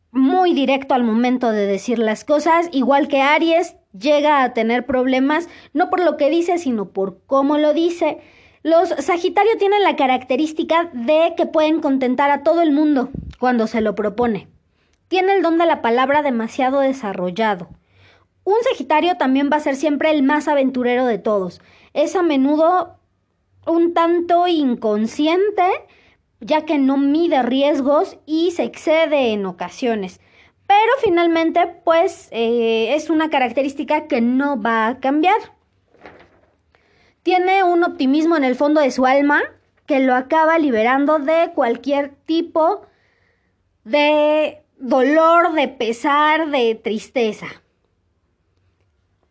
muy 0.09 0.55
directo 0.55 0.95
al 0.95 1.03
momento 1.03 1.51
de 1.51 1.67
decir 1.67 1.99
las 1.99 2.25
cosas, 2.25 2.69
igual 2.71 3.07
que 3.07 3.21
Aries 3.21 3.75
llega 3.93 4.43
a 4.43 4.55
tener 4.55 4.87
problemas 4.87 5.47
no 5.73 5.91
por 5.91 6.03
lo 6.03 6.17
que 6.17 6.31
dice, 6.31 6.57
sino 6.57 6.89
por 6.89 7.19
cómo 7.27 7.59
lo 7.59 7.75
dice. 7.75 8.17
Los 8.63 8.89
Sagitario 8.89 9.57
tienen 9.57 9.81
la 9.81 9.95
característica 9.95 10.89
de 10.93 11.33
que 11.35 11.47
pueden 11.47 11.81
contentar 11.81 12.29
a 12.29 12.43
todo 12.43 12.61
el 12.61 12.71
mundo 12.71 13.09
cuando 13.39 13.65
se 13.65 13.81
lo 13.81 13.95
propone. 13.95 14.47
Tiene 15.07 15.33
el 15.33 15.41
don 15.41 15.57
de 15.57 15.65
la 15.65 15.81
palabra 15.81 16.21
demasiado 16.21 16.79
desarrollado. 16.79 17.69
Un 18.43 18.55
Sagitario 18.69 19.17
también 19.17 19.49
va 19.51 19.57
a 19.57 19.61
ser 19.61 19.75
siempre 19.75 20.11
el 20.11 20.21
más 20.21 20.47
aventurero 20.47 21.07
de 21.07 21.17
todos. 21.17 21.59
Es 21.93 22.15
a 22.15 22.21
menudo 22.21 22.99
un 23.65 23.95
tanto 23.95 24.47
inconsciente, 24.47 25.63
ya 26.39 26.63
que 26.63 26.77
no 26.77 26.97
mide 26.97 27.41
riesgos 27.41 28.17
y 28.27 28.51
se 28.51 28.63
excede 28.63 29.33
en 29.33 29.47
ocasiones. 29.47 30.19
Pero 30.67 30.91
finalmente, 31.03 31.67
pues 31.83 32.29
eh, 32.31 32.93
es 32.95 33.09
una 33.09 33.29
característica 33.31 34.07
que 34.07 34.21
no 34.21 34.61
va 34.61 34.87
a 34.87 34.99
cambiar. 34.99 35.37
Tiene 37.23 37.63
un 37.63 37.83
optimismo 37.83 38.35
en 38.35 38.43
el 38.43 38.55
fondo 38.55 38.81
de 38.81 38.91
su 38.91 39.05
alma 39.05 39.41
que 39.85 39.99
lo 39.99 40.15
acaba 40.15 40.57
liberando 40.57 41.19
de 41.19 41.51
cualquier 41.53 42.15
tipo 42.25 42.85
de 43.83 44.63
dolor, 44.77 45.53
de 45.53 45.67
pesar, 45.67 46.49
de 46.49 46.75
tristeza. 46.75 47.47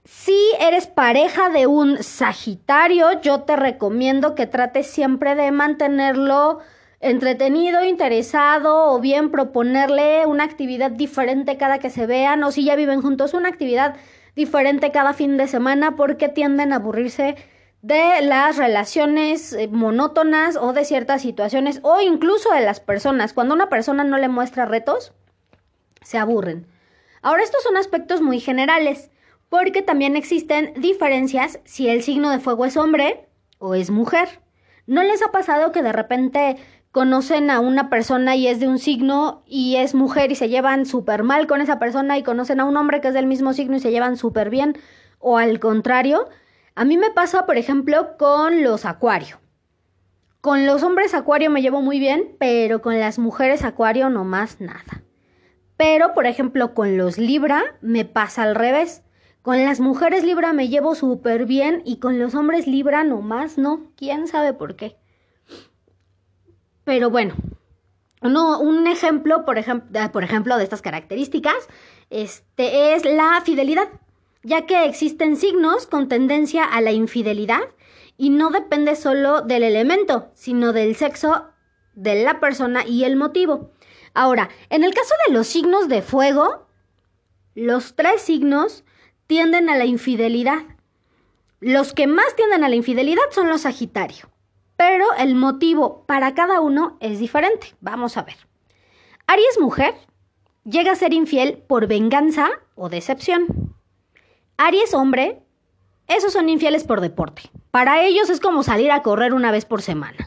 Si 0.05 0.39
eres 0.61 0.87
pareja 0.87 1.51
de 1.51 1.67
un 1.67 2.03
Sagitario, 2.03 3.21
yo 3.23 3.43
te 3.43 3.57
recomiendo 3.57 4.35
que 4.35 4.47
trates 4.47 4.87
siempre 4.87 5.35
de 5.35 5.51
mantenerlo 5.51 6.59
entretenido, 7.01 7.85
interesado 7.85 8.93
o 8.93 9.01
bien 9.01 9.31
proponerle 9.31 10.27
una 10.27 10.45
actividad 10.45 10.91
diferente 10.91 11.57
cada 11.57 11.79
que 11.79 11.91
se 11.91 12.07
vean 12.07 12.43
o 12.45 12.53
si 12.53 12.65
ya 12.65 12.77
viven 12.77 13.01
juntos, 13.01 13.35
una 13.35 13.49
actividad 13.49 13.97
diferente 14.37 14.91
cada 14.91 15.15
fin 15.15 15.37
de 15.37 15.49
semana 15.49 15.97
porque 15.97 16.29
tienden 16.29 16.73
a 16.73 16.77
aburrirse 16.77 17.37
de 17.83 18.21
las 18.23 18.57
relaciones 18.57 19.53
eh, 19.53 19.69
monótonas 19.69 20.57
o 20.57 20.73
de 20.73 20.85
ciertas 20.85 21.23
situaciones 21.23 21.81
o 21.83 22.01
incluso 22.01 22.53
de 22.53 22.61
las 22.61 22.81
personas. 22.81 23.33
Cuando 23.33 23.55
una 23.55 23.69
persona 23.69 24.05
no 24.05 24.19
le 24.19 24.29
muestra 24.29 24.67
retos, 24.67 25.13
se 26.03 26.19
aburren. 26.19 26.67
Ahora, 27.23 27.43
estos 27.43 27.63
son 27.63 27.77
aspectos 27.77 28.21
muy 28.21 28.41
generales, 28.41 29.11
porque 29.49 29.83
también 29.83 30.17
existen 30.17 30.73
diferencias 30.77 31.61
si 31.65 31.89
el 31.89 32.03
signo 32.03 32.31
de 32.31 32.39
fuego 32.39 32.65
es 32.65 32.77
hombre 32.77 33.29
o 33.59 33.75
es 33.75 33.91
mujer. 33.91 34.41
¿No 34.87 35.03
les 35.03 35.23
ha 35.23 35.31
pasado 35.31 35.73
que 35.73 35.83
de 35.83 35.93
repente 35.93 36.57
conocen 36.93 37.51
a 37.51 37.61
una 37.61 37.89
persona 37.91 38.37
y 38.37 38.49
es 38.49 38.59
de 38.59 38.69
un 38.69 38.79
signo 38.79 39.43
y 39.47 39.77
es 39.77 39.95
mujer 39.95 40.33
y 40.33 40.35
se 40.35 40.49
llevan 40.49 40.87
súper 40.87 41.23
mal 41.23 41.47
con 41.47 41.61
esa 41.61 41.79
persona 41.79 42.19
y 42.19 42.23
conocen 42.23 42.61
a 42.61 42.65
un 42.65 42.77
hombre 42.77 43.01
que 43.01 43.09
es 43.09 43.15
del 43.15 43.27
mismo 43.27 43.53
signo 43.53 43.77
y 43.77 43.81
se 43.81 43.91
llevan 43.91 44.17
súper 44.17 44.51
bien? 44.51 44.77
O 45.19 45.37
al 45.37 45.61
contrario, 45.61 46.29
a 46.81 46.85
mí 46.87 46.97
me 46.97 47.11
pasa, 47.11 47.45
por 47.45 47.59
ejemplo, 47.59 48.17
con 48.17 48.63
los 48.63 48.87
acuario. 48.87 49.39
Con 50.41 50.65
los 50.65 50.83
hombres 50.83 51.13
acuario 51.13 51.51
me 51.51 51.61
llevo 51.61 51.83
muy 51.83 51.99
bien, 51.99 52.35
pero 52.39 52.81
con 52.81 52.99
las 52.99 53.19
mujeres 53.19 53.65
acuario 53.65 54.09
no 54.09 54.25
más 54.25 54.63
nada. 54.63 55.05
Pero, 55.77 56.15
por 56.15 56.25
ejemplo, 56.25 56.73
con 56.73 56.97
los 56.97 57.19
libra 57.19 57.63
me 57.83 58.07
pasa 58.07 58.45
al 58.45 58.55
revés. 58.55 59.03
Con 59.43 59.63
las 59.63 59.79
mujeres 59.79 60.25
libra 60.25 60.55
me 60.55 60.71
llevo 60.71 60.95
súper 60.95 61.45
bien 61.45 61.83
y 61.85 61.99
con 61.99 62.19
los 62.19 62.35
hombres 62.35 62.67
libra 62.67 63.05
no 63.05 63.21
más 63.21 63.59
no. 63.59 63.93
¿Quién 63.95 64.27
sabe 64.27 64.55
por 64.55 64.75
qué? 64.75 64.97
Pero 66.85 67.11
bueno, 67.11 67.35
un 68.23 68.87
ejemplo, 68.87 69.45
por, 69.45 69.59
por 70.13 70.25
ejemplo, 70.25 70.57
de 70.57 70.65
estas 70.65 70.81
características, 70.81 71.69
este, 72.09 72.95
es 72.95 73.05
la 73.05 73.43
fidelidad 73.45 73.91
ya 74.43 74.67
que 74.67 74.85
existen 74.85 75.37
signos 75.37 75.87
con 75.87 76.09
tendencia 76.09 76.65
a 76.65 76.81
la 76.81 76.93
infidelidad 76.93 77.63
y 78.17 78.31
no 78.31 78.51
depende 78.51 78.97
solo 78.97 79.43
del 79.43 79.63
elemento, 79.63 80.31
sino 80.35 80.73
del 80.73 80.97
sexo 80.97 81.51
de 81.95 82.23
la 82.23 82.41
persona 82.41 82.87
y 82.87 83.05
el 83.05 83.17
motivo. 83.17 83.73
Ahora, 84.15 84.51
en 84.71 84.85
el 84.85 84.95
caso 84.95 85.15
de 85.27 85.35
los 85.35 85.47
signos 85.47 85.89
de 85.89 86.03
fuego, 86.03 86.67
los 87.55 87.95
tres 87.95 88.23
signos 88.23 88.85
tienden 89.27 89.69
a 89.69 89.77
la 89.77 89.85
infidelidad. 89.85 90.63
Los 91.61 91.93
que 91.93 92.07
más 92.07 92.35
tienden 92.37 92.65
a 92.65 92.69
la 92.69 92.77
infidelidad 92.77 93.23
son 93.31 93.49
los 93.49 93.63
Sagitario, 93.63 94.31
pero 94.77 95.07
el 95.19 95.35
motivo 95.35 96.05
para 96.07 96.35
cada 96.35 96.61
uno 96.61 96.97
es 97.01 97.19
diferente. 97.19 97.75
Vamos 97.81 98.17
a 98.17 98.23
ver. 98.23 98.37
Aries 99.27 99.61
mujer 99.61 99.95
llega 100.65 100.93
a 100.93 100.97
ser 100.97 101.13
infiel 101.13 101.59
por 101.69 101.87
venganza 101.87 102.49
o 102.75 102.89
decepción. 102.89 103.70
Aries 104.63 104.93
hombre, 104.93 105.41
esos 106.07 106.35
son 106.35 106.51
infieles 106.51 106.85
por 106.85 107.01
deporte. 107.01 107.45
Para 107.71 108.05
ellos 108.05 108.29
es 108.29 108.41
como 108.41 108.63
salir 108.63 108.91
a 108.91 109.01
correr 109.01 109.33
una 109.33 109.51
vez 109.51 109.65
por 109.65 109.81
semana. 109.81 110.19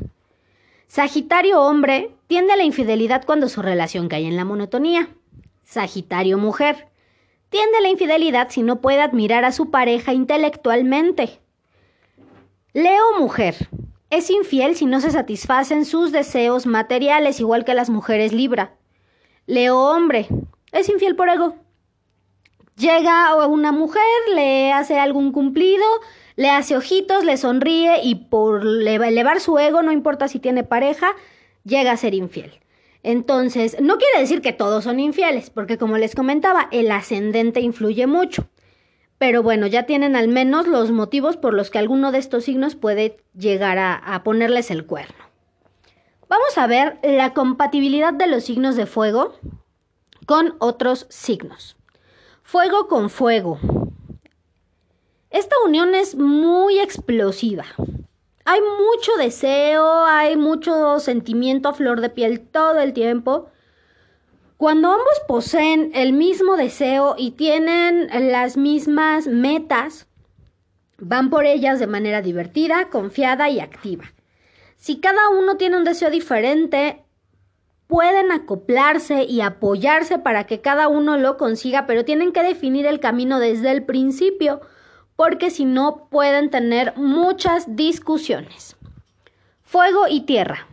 Sagitario 0.87 1.61
hombre 1.61 2.09
tiende 2.25 2.51
a 2.51 2.55
la 2.55 2.63
infidelidad 2.63 3.25
cuando 3.27 3.47
su 3.47 3.61
relación 3.61 4.07
cae 4.09 4.25
en 4.25 4.35
la 4.35 4.43
monotonía. 4.43 5.09
Sagitario 5.63 6.39
mujer 6.39 6.87
tiende 7.49 7.77
a 7.77 7.81
la 7.81 7.89
infidelidad 7.89 8.49
si 8.49 8.63
no 8.63 8.81
puede 8.81 9.01
admirar 9.01 9.45
a 9.45 9.51
su 9.51 9.69
pareja 9.69 10.13
intelectualmente. 10.13 11.39
Leo 12.73 13.19
mujer 13.19 13.69
es 14.09 14.31
infiel 14.31 14.75
si 14.75 14.87
no 14.87 14.99
se 14.99 15.11
satisfacen 15.11 15.85
sus 15.85 16.11
deseos 16.11 16.65
materiales 16.65 17.39
igual 17.39 17.65
que 17.65 17.75
las 17.75 17.91
mujeres 17.91 18.33
Libra. 18.33 18.73
Leo 19.45 19.79
hombre 19.79 20.27
es 20.71 20.89
infiel 20.89 21.15
por 21.15 21.29
ego. 21.29 21.62
Llega 22.77 23.35
una 23.45 23.71
mujer, 23.71 24.01
le 24.33 24.73
hace 24.73 24.99
algún 24.99 25.31
cumplido, 25.31 25.85
le 26.35 26.49
hace 26.49 26.75
ojitos, 26.75 27.23
le 27.23 27.37
sonríe 27.37 28.01
y 28.03 28.15
por 28.15 28.65
elevar 28.65 29.39
su 29.39 29.59
ego, 29.59 29.83
no 29.83 29.91
importa 29.91 30.27
si 30.27 30.39
tiene 30.39 30.63
pareja, 30.63 31.11
llega 31.63 31.91
a 31.91 31.97
ser 31.97 32.13
infiel. 32.15 32.59
Entonces, 33.03 33.77
no 33.79 33.97
quiere 33.97 34.19
decir 34.19 34.41
que 34.41 34.53
todos 34.53 34.85
son 34.85 34.99
infieles, 34.99 35.49
porque 35.49 35.77
como 35.77 35.97
les 35.97 36.15
comentaba, 36.15 36.69
el 36.71 36.89
ascendente 36.91 37.59
influye 37.59 38.07
mucho. 38.07 38.47
Pero 39.19 39.43
bueno, 39.43 39.67
ya 39.67 39.83
tienen 39.83 40.15
al 40.15 40.27
menos 40.27 40.67
los 40.67 40.91
motivos 40.91 41.37
por 41.37 41.53
los 41.53 41.69
que 41.69 41.79
alguno 41.79 42.11
de 42.11 42.17
estos 42.17 42.45
signos 42.45 42.75
puede 42.75 43.17
llegar 43.37 43.77
a, 43.77 43.93
a 43.95 44.23
ponerles 44.23 44.71
el 44.71 44.85
cuerno. 44.85 45.23
Vamos 46.27 46.57
a 46.57 46.65
ver 46.65 46.97
la 47.03 47.33
compatibilidad 47.33 48.13
de 48.13 48.27
los 48.27 48.45
signos 48.45 48.75
de 48.75 48.85
fuego 48.85 49.35
con 50.25 50.55
otros 50.59 51.05
signos. 51.09 51.77
Fuego 52.53 52.87
con 52.87 53.09
fuego. 53.09 53.57
Esta 55.31 55.55
unión 55.65 55.95
es 55.95 56.13
muy 56.13 56.77
explosiva. 56.77 57.65
Hay 58.45 58.59
mucho 58.61 59.11
deseo, 59.17 60.05
hay 60.05 60.37
mucho 60.37 60.99
sentimiento 60.99 61.69
a 61.69 61.73
flor 61.73 61.99
de 61.99 62.11
piel 62.11 62.41
todo 62.41 62.77
el 62.79 62.93
tiempo. 62.93 63.49
Cuando 64.57 64.91
ambos 64.91 65.19
poseen 65.27 65.93
el 65.95 66.13
mismo 66.13 66.55
deseo 66.55 67.15
y 67.17 67.31
tienen 67.31 68.07
las 68.31 68.55
mismas 68.55 69.25
metas, 69.25 70.05
van 70.99 71.31
por 71.31 71.47
ellas 71.47 71.79
de 71.79 71.87
manera 71.87 72.21
divertida, 72.21 72.91
confiada 72.91 73.49
y 73.49 73.61
activa. 73.61 74.13
Si 74.77 74.99
cada 74.99 75.29
uno 75.29 75.57
tiene 75.57 75.77
un 75.77 75.85
deseo 75.85 76.11
diferente, 76.11 77.02
pueden 77.93 78.31
acoplarse 78.31 79.23
y 79.23 79.41
apoyarse 79.41 80.17
para 80.17 80.45
que 80.45 80.61
cada 80.61 80.87
uno 80.87 81.15
lo 81.15 81.37
consiga, 81.37 81.85
pero 81.85 82.03
tienen 82.03 82.31
que 82.31 82.41
definir 82.41 82.87
el 82.87 82.99
camino 82.99 83.37
desde 83.37 83.69
el 83.69 83.85
principio, 83.85 84.61
porque 85.15 85.51
si 85.51 85.63
no 85.63 86.07
pueden 86.09 86.49
tener 86.49 86.97
muchas 86.97 87.75
discusiones. 87.75 88.77
Fuego 89.61 90.07
y 90.09 90.21
tierra. 90.21 90.67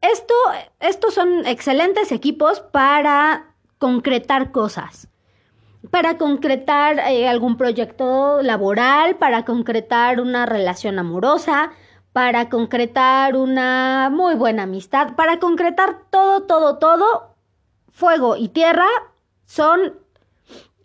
Esto, 0.00 0.34
estos 0.78 1.12
son 1.12 1.44
excelentes 1.44 2.12
equipos 2.12 2.60
para 2.60 3.56
concretar 3.78 4.52
cosas, 4.52 5.08
para 5.90 6.18
concretar 6.18 7.00
eh, 7.00 7.26
algún 7.26 7.56
proyecto 7.56 8.42
laboral, 8.42 9.16
para 9.16 9.44
concretar 9.44 10.20
una 10.20 10.46
relación 10.46 11.00
amorosa, 11.00 11.72
para 12.16 12.48
concretar 12.48 13.36
una 13.36 14.08
muy 14.10 14.36
buena 14.36 14.62
amistad, 14.62 15.14
para 15.16 15.38
concretar 15.38 15.98
todo, 16.08 16.44
todo, 16.44 16.78
todo, 16.78 17.34
fuego 17.90 18.36
y 18.36 18.48
tierra 18.48 18.86
son 19.44 19.98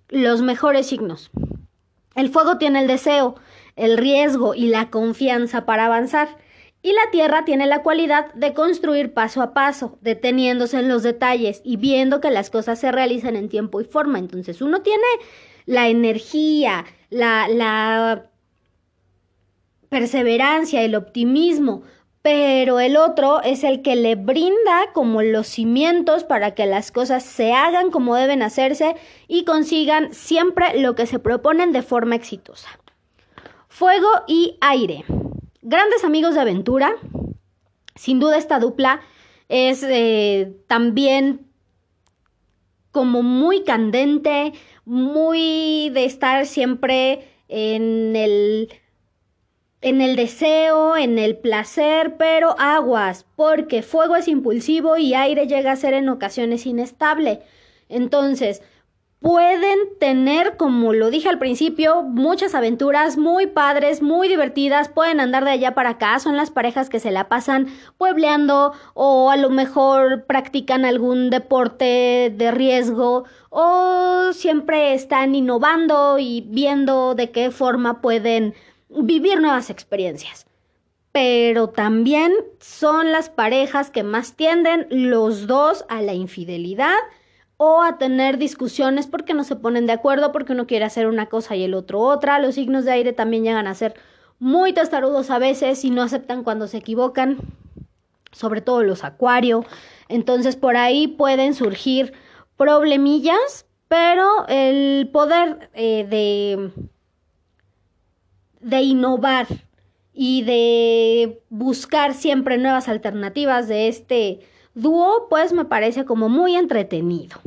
los 0.09 0.41
mejores 0.41 0.87
signos. 0.87 1.31
El 2.15 2.27
fuego 2.27 2.57
tiene 2.57 2.81
el 2.81 2.87
deseo, 2.87 3.35
el 3.77 3.97
riesgo 3.97 4.55
y 4.55 4.67
la 4.67 4.89
confianza 4.89 5.65
para 5.65 5.85
avanzar. 5.85 6.37
Y 6.81 6.91
la 6.91 7.09
Tierra 7.11 7.45
tiene 7.45 7.65
la 7.65 7.81
cualidad 7.81 8.33
de 8.33 8.53
construir 8.53 9.13
paso 9.13 9.41
a 9.41 9.53
paso, 9.53 9.97
deteniéndose 10.01 10.79
en 10.79 10.89
los 10.89 11.01
detalles 11.01 11.61
y 11.63 11.77
viendo 11.77 12.19
que 12.19 12.29
las 12.29 12.49
cosas 12.49 12.77
se 12.77 12.91
realizan 12.91 13.37
en 13.37 13.47
tiempo 13.47 13.79
y 13.79 13.85
forma. 13.85 14.19
Entonces 14.19 14.61
uno 14.61 14.81
tiene 14.81 15.05
la 15.65 15.87
energía, 15.87 16.83
la, 17.09 17.47
la 17.47 18.30
perseverancia, 19.91 20.83
el 20.83 20.95
optimismo, 20.95 21.83
pero 22.21 22.79
el 22.79 22.95
otro 22.95 23.41
es 23.41 23.65
el 23.65 23.81
que 23.81 23.97
le 23.97 24.15
brinda 24.15 24.93
como 24.93 25.21
los 25.21 25.47
cimientos 25.47 26.23
para 26.23 26.55
que 26.55 26.65
las 26.65 26.93
cosas 26.93 27.23
se 27.23 27.51
hagan 27.51 27.91
como 27.91 28.15
deben 28.15 28.41
hacerse 28.41 28.95
y 29.27 29.43
consigan 29.43 30.13
siempre 30.13 30.79
lo 30.79 30.95
que 30.95 31.07
se 31.07 31.19
proponen 31.19 31.73
de 31.73 31.81
forma 31.81 32.15
exitosa. 32.15 32.69
Fuego 33.67 34.07
y 34.27 34.57
aire. 34.61 35.03
Grandes 35.61 36.05
amigos 36.05 36.35
de 36.35 36.41
aventura. 36.41 36.95
Sin 37.95 38.21
duda 38.21 38.37
esta 38.37 38.59
dupla 38.59 39.01
es 39.49 39.83
eh, 39.83 40.53
también 40.67 41.47
como 42.91 43.23
muy 43.23 43.65
candente, 43.65 44.53
muy 44.85 45.89
de 45.89 46.05
estar 46.05 46.45
siempre 46.45 47.27
en 47.49 48.15
el 48.15 48.69
en 49.81 49.99
el 50.01 50.15
deseo, 50.15 50.95
en 50.95 51.17
el 51.17 51.37
placer, 51.37 52.15
pero 52.17 52.55
aguas, 52.59 53.25
porque 53.35 53.81
fuego 53.81 54.15
es 54.15 54.27
impulsivo 54.27 54.97
y 54.97 55.15
aire 55.15 55.47
llega 55.47 55.71
a 55.71 55.75
ser 55.75 55.93
en 55.93 56.09
ocasiones 56.09 56.65
inestable. 56.65 57.41
Entonces, 57.89 58.61
pueden 59.21 59.77
tener, 59.99 60.57
como 60.57 60.93
lo 60.93 61.11
dije 61.11 61.29
al 61.29 61.37
principio, 61.37 62.01
muchas 62.01 62.55
aventuras 62.55 63.17
muy 63.17 63.45
padres, 63.45 64.01
muy 64.01 64.27
divertidas, 64.27 64.89
pueden 64.89 65.19
andar 65.19 65.45
de 65.45 65.51
allá 65.51 65.75
para 65.75 65.91
acá, 65.91 66.19
son 66.19 66.37
las 66.37 66.49
parejas 66.49 66.89
que 66.89 66.99
se 66.99 67.11
la 67.11 67.29
pasan 67.29 67.67
puebleando 67.97 68.73
o 68.95 69.29
a 69.29 69.37
lo 69.37 69.51
mejor 69.51 70.25
practican 70.25 70.85
algún 70.85 71.29
deporte 71.29 72.33
de 72.35 72.51
riesgo 72.51 73.25
o 73.49 74.33
siempre 74.33 74.95
están 74.95 75.35
innovando 75.35 76.17
y 76.17 76.41
viendo 76.47 77.13
de 77.13 77.29
qué 77.29 77.51
forma 77.51 78.01
pueden 78.01 78.55
vivir 78.95 79.41
nuevas 79.41 79.69
experiencias. 79.69 80.45
Pero 81.11 81.69
también 81.69 82.33
son 82.59 83.11
las 83.11 83.29
parejas 83.29 83.91
que 83.91 84.03
más 84.03 84.35
tienden 84.35 84.87
los 84.89 85.47
dos 85.47 85.85
a 85.89 86.01
la 86.01 86.13
infidelidad 86.13 86.95
o 87.57 87.83
a 87.83 87.97
tener 87.97 88.37
discusiones 88.37 89.07
porque 89.07 89.33
no 89.33 89.43
se 89.43 89.55
ponen 89.55 89.85
de 89.85 89.93
acuerdo, 89.93 90.31
porque 90.31 90.53
uno 90.53 90.65
quiere 90.65 90.85
hacer 90.85 91.07
una 91.07 91.27
cosa 91.27 91.55
y 91.55 91.63
el 91.63 91.73
otro 91.73 91.99
otra. 91.99 92.39
Los 92.39 92.55
signos 92.55 92.85
de 92.85 92.91
aire 92.91 93.13
también 93.13 93.43
llegan 93.43 93.67
a 93.67 93.75
ser 93.75 93.93
muy 94.39 94.73
testarudos 94.73 95.29
a 95.29 95.37
veces 95.37 95.85
y 95.85 95.91
no 95.91 96.01
aceptan 96.01 96.43
cuando 96.43 96.67
se 96.67 96.77
equivocan, 96.77 97.37
sobre 98.31 98.61
todo 98.61 98.81
los 98.81 99.03
acuario. 99.03 99.63
Entonces 100.09 100.55
por 100.55 100.75
ahí 100.75 101.07
pueden 101.07 101.53
surgir 101.53 102.13
problemillas, 102.57 103.67
pero 103.87 104.47
el 104.47 105.09
poder 105.13 105.69
eh, 105.73 106.07
de 106.09 106.71
de 108.61 108.81
innovar 108.81 109.47
y 110.13 110.43
de 110.43 111.41
buscar 111.49 112.13
siempre 112.13 112.57
nuevas 112.57 112.87
alternativas 112.87 113.67
de 113.67 113.87
este 113.87 114.39
dúo, 114.73 115.27
pues 115.29 115.53
me 115.53 115.65
parece 115.65 116.05
como 116.05 116.29
muy 116.29 116.55
entretenido. 116.55 117.39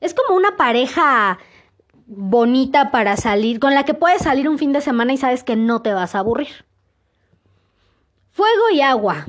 Es 0.00 0.14
como 0.14 0.36
una 0.36 0.56
pareja 0.56 1.38
bonita 2.06 2.90
para 2.90 3.16
salir, 3.16 3.58
con 3.60 3.74
la 3.74 3.84
que 3.84 3.94
puedes 3.94 4.22
salir 4.22 4.48
un 4.48 4.58
fin 4.58 4.72
de 4.72 4.80
semana 4.80 5.12
y 5.12 5.16
sabes 5.16 5.44
que 5.44 5.56
no 5.56 5.82
te 5.82 5.92
vas 5.92 6.14
a 6.14 6.18
aburrir. 6.18 6.64
Fuego 8.30 8.70
y 8.72 8.80
agua. 8.80 9.24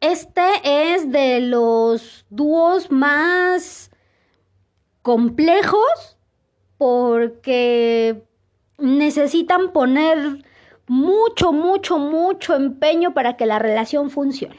Este 0.00 0.92
es 0.92 1.10
de 1.10 1.40
los 1.40 2.26
dúos 2.28 2.90
más 2.90 3.90
complejos 5.02 6.18
porque 6.76 8.22
necesitan 8.78 9.72
poner 9.72 10.44
mucho, 10.86 11.52
mucho, 11.52 11.98
mucho 11.98 12.54
empeño 12.54 13.14
para 13.14 13.36
que 13.36 13.46
la 13.46 13.58
relación 13.58 14.10
funcione. 14.10 14.58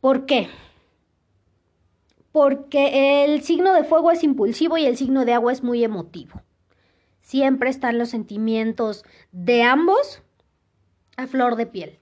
¿Por 0.00 0.26
qué? 0.26 0.48
Porque 2.32 3.24
el 3.24 3.42
signo 3.42 3.72
de 3.72 3.84
fuego 3.84 4.10
es 4.10 4.22
impulsivo 4.22 4.78
y 4.78 4.86
el 4.86 4.96
signo 4.96 5.24
de 5.24 5.34
agua 5.34 5.52
es 5.52 5.62
muy 5.62 5.84
emotivo. 5.84 6.42
Siempre 7.20 7.70
están 7.70 7.98
los 7.98 8.08
sentimientos 8.08 9.04
de 9.32 9.62
ambos 9.62 10.22
a 11.16 11.26
flor 11.26 11.56
de 11.56 11.66
piel. 11.66 11.98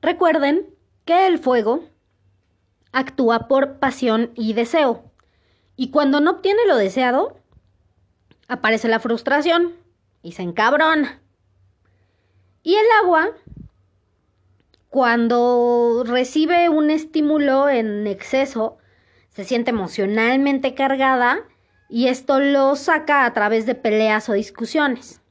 Recuerden 0.00 0.66
que 1.04 1.26
el 1.26 1.38
fuego 1.38 1.84
actúa 2.92 3.46
por 3.46 3.78
pasión 3.78 4.30
y 4.34 4.54
deseo. 4.54 5.04
Y 5.76 5.90
cuando 5.90 6.20
no 6.20 6.30
obtiene 6.30 6.66
lo 6.66 6.76
deseado, 6.76 7.39
aparece 8.50 8.88
la 8.88 8.98
frustración 8.98 9.76
y 10.22 10.32
se 10.32 10.42
encabrona. 10.42 11.20
Y 12.62 12.74
el 12.74 12.86
agua, 13.02 13.30
cuando 14.90 16.02
recibe 16.04 16.68
un 16.68 16.90
estímulo 16.90 17.68
en 17.68 18.06
exceso, 18.06 18.76
se 19.30 19.44
siente 19.44 19.70
emocionalmente 19.70 20.74
cargada 20.74 21.44
y 21.88 22.08
esto 22.08 22.40
lo 22.40 22.74
saca 22.74 23.24
a 23.24 23.32
través 23.32 23.66
de 23.66 23.76
peleas 23.76 24.28
o 24.28 24.32
discusiones. 24.32 25.22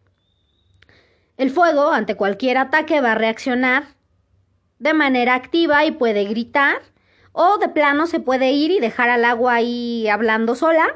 El 1.37 1.51
fuego, 1.51 1.91
ante 1.91 2.15
cualquier 2.15 2.57
ataque, 2.57 3.01
va 3.01 3.11
a 3.11 3.15
reaccionar 3.15 3.95
de 4.79 4.93
manera 4.93 5.35
activa 5.35 5.83
y 5.85 5.91
puede 5.91 6.23
gritar, 6.23 6.81
o 7.33 7.57
de 7.57 7.67
plano 7.67 8.07
se 8.07 8.21
puede 8.21 8.51
ir 8.51 8.71
y 8.71 8.79
dejar 8.79 9.09
al 9.09 9.25
agua 9.25 9.55
ahí 9.55 10.07
hablando 10.07 10.55
sola, 10.55 10.87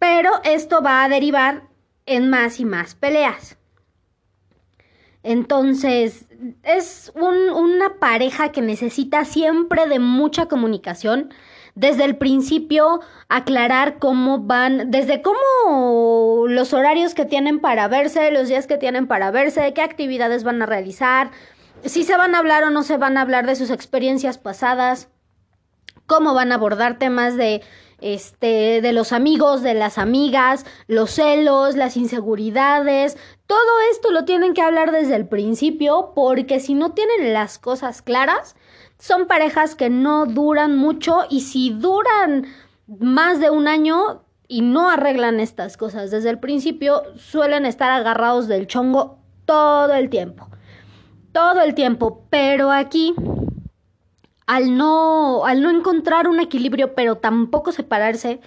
pero 0.00 0.32
esto 0.42 0.82
va 0.82 1.04
a 1.04 1.08
derivar 1.08 1.68
en 2.06 2.28
más 2.28 2.58
y 2.58 2.64
más 2.64 2.96
peleas. 2.96 3.56
Entonces, 5.22 6.26
es 6.62 7.12
una 7.14 8.00
pareja 8.00 8.50
que 8.50 8.62
necesita 8.62 9.24
siempre 9.24 9.86
de 9.86 9.98
mucha 9.98 10.46
comunicación. 10.46 11.32
Desde 11.74 12.04
el 12.04 12.16
principio, 12.16 13.00
aclarar 13.28 13.98
cómo 13.98 14.40
van, 14.40 14.90
desde 14.90 15.22
cómo 15.22 16.48
los 16.48 16.72
horarios 16.72 17.14
que 17.14 17.26
tienen 17.26 17.60
para 17.60 17.86
verse, 17.86 18.32
los 18.32 18.48
días 18.48 18.66
que 18.66 18.78
tienen 18.78 19.06
para 19.06 19.30
verse, 19.30 19.72
qué 19.74 19.82
actividades 19.82 20.42
van 20.42 20.62
a 20.62 20.66
realizar, 20.66 21.30
si 21.84 22.04
se 22.04 22.16
van 22.16 22.34
a 22.34 22.38
hablar 22.38 22.64
o 22.64 22.70
no 22.70 22.82
se 22.82 22.96
van 22.96 23.16
a 23.16 23.22
hablar 23.22 23.46
de 23.46 23.56
sus 23.56 23.70
experiencias 23.70 24.38
pasadas, 24.38 25.08
cómo 26.06 26.34
van 26.34 26.50
a 26.50 26.56
abordar 26.56 26.98
temas 26.98 27.36
de 27.36 27.62
este, 28.00 28.80
de 28.80 28.92
los 28.92 29.12
amigos, 29.12 29.62
de 29.62 29.74
las 29.74 29.98
amigas, 29.98 30.66
los 30.86 31.10
celos, 31.10 31.76
las 31.76 31.96
inseguridades, 31.96 33.16
todo 33.46 33.80
esto 33.90 34.10
lo 34.10 34.24
tienen 34.24 34.54
que 34.54 34.62
hablar 34.62 34.92
desde 34.92 35.16
el 35.16 35.26
principio 35.26 36.12
porque 36.14 36.60
si 36.60 36.74
no 36.74 36.92
tienen 36.92 37.32
las 37.32 37.58
cosas 37.58 38.02
claras, 38.02 38.56
son 38.98 39.26
parejas 39.26 39.74
que 39.74 39.90
no 39.90 40.26
duran 40.26 40.76
mucho 40.76 41.20
y 41.30 41.40
si 41.40 41.70
duran 41.70 42.46
más 42.86 43.40
de 43.40 43.50
un 43.50 43.66
año 43.68 44.24
y 44.46 44.62
no 44.62 44.88
arreglan 44.88 45.40
estas 45.40 45.76
cosas 45.76 46.10
desde 46.10 46.30
el 46.30 46.38
principio, 46.38 47.02
suelen 47.16 47.66
estar 47.66 47.90
agarrados 47.90 48.48
del 48.48 48.66
chongo 48.66 49.18
todo 49.44 49.94
el 49.94 50.10
tiempo. 50.10 50.48
Todo 51.32 51.60
el 51.62 51.74
tiempo, 51.74 52.26
pero 52.30 52.70
aquí 52.70 53.14
al 54.50 54.76
no, 54.76 55.46
al 55.46 55.62
no 55.62 55.70
encontrar 55.70 56.26
un 56.26 56.40
equilibrio, 56.40 56.96
pero 56.96 57.18
tampoco 57.18 57.70
separarse, 57.70 58.40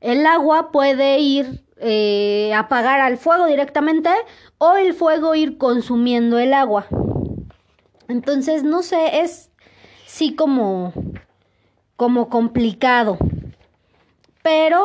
el 0.00 0.24
agua 0.24 0.72
puede 0.72 1.18
ir 1.18 1.62
eh, 1.76 2.54
apagar 2.56 3.02
al 3.02 3.18
fuego 3.18 3.44
directamente 3.44 4.08
o 4.56 4.76
el 4.76 4.94
fuego 4.94 5.34
ir 5.34 5.58
consumiendo 5.58 6.38
el 6.38 6.54
agua. 6.54 6.86
Entonces, 8.08 8.64
no 8.64 8.82
sé, 8.82 9.20
es 9.20 9.50
sí 10.06 10.34
como, 10.34 10.94
como 11.96 12.30
complicado. 12.30 13.18
Pero, 14.42 14.82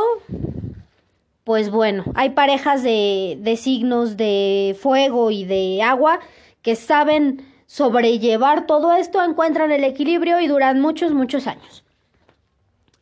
pues 1.45 1.69
bueno, 1.69 2.03
hay 2.13 2.31
parejas 2.31 2.83
de, 2.83 3.37
de 3.39 3.55
signos 3.55 4.17
de 4.17 4.77
fuego 4.77 5.31
y 5.31 5.45
de 5.45 5.81
agua 5.81 6.19
que 6.61 6.75
saben 6.75 7.56
sobrellevar 7.67 8.65
todo 8.65 8.93
esto, 8.93 9.21
encuentran 9.21 9.71
el 9.71 9.83
equilibrio 9.83 10.39
y 10.39 10.47
duran 10.47 10.81
muchos, 10.81 11.13
muchos 11.13 11.45
años. 11.45 11.83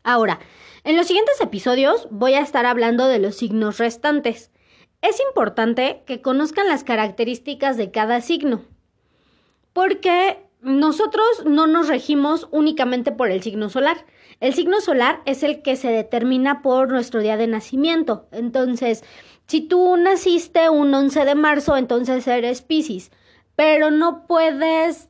Ahora, 0.04 0.40
en 0.84 0.98
los 0.98 1.08
siguientes 1.08 1.40
episodios 1.40 2.08
voy 2.12 2.34
a 2.34 2.42
estar 2.42 2.66
hablando 2.66 3.08
de 3.08 3.20
los 3.20 3.36
signos 3.36 3.78
restantes. 3.78 4.52
Es 5.02 5.22
importante 5.22 6.04
que 6.06 6.22
conozcan 6.22 6.68
las 6.68 6.84
características 6.84 7.78
de 7.78 7.92
cada 7.92 8.22
signo, 8.22 8.64
porque 9.72 10.44
nosotros 10.62 11.26
no 11.46 11.68
nos 11.68 11.88
regimos 11.88 12.48
únicamente 12.52 13.12
por 13.12 13.30
el 13.30 13.44
signo 13.44 13.70
solar. 13.70 14.06
El 14.40 14.54
signo 14.56 14.82
solar 14.82 15.22
es 15.26 15.44
el 15.44 15.62
que 15.62 15.76
se 15.76 15.90
determina 15.90 16.62
por 16.64 16.92
nuestro 16.92 17.22
día 17.22 17.38
de 17.38 17.48
nacimiento. 17.48 18.28
Entonces, 18.32 19.04
si 19.48 19.62
tú 19.62 19.96
naciste 19.98 20.70
un 20.70 20.92
11 20.94 21.24
de 21.24 21.36
marzo, 21.36 21.78
entonces 21.78 22.28
eres 22.28 22.64
Pisces, 22.64 23.12
pero 23.56 23.92
no 23.92 24.26
puedes 24.28 25.10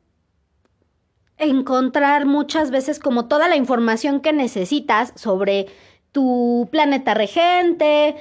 encontrar 1.38 2.26
muchas 2.26 2.72
veces 2.72 3.00
como 3.00 3.28
toda 3.28 3.48
la 3.50 3.56
información 3.56 4.22
que 4.22 4.34
necesitas 4.34 5.12
sobre 5.16 5.68
tu 6.12 6.70
planeta 6.72 7.14
regente, 7.14 8.16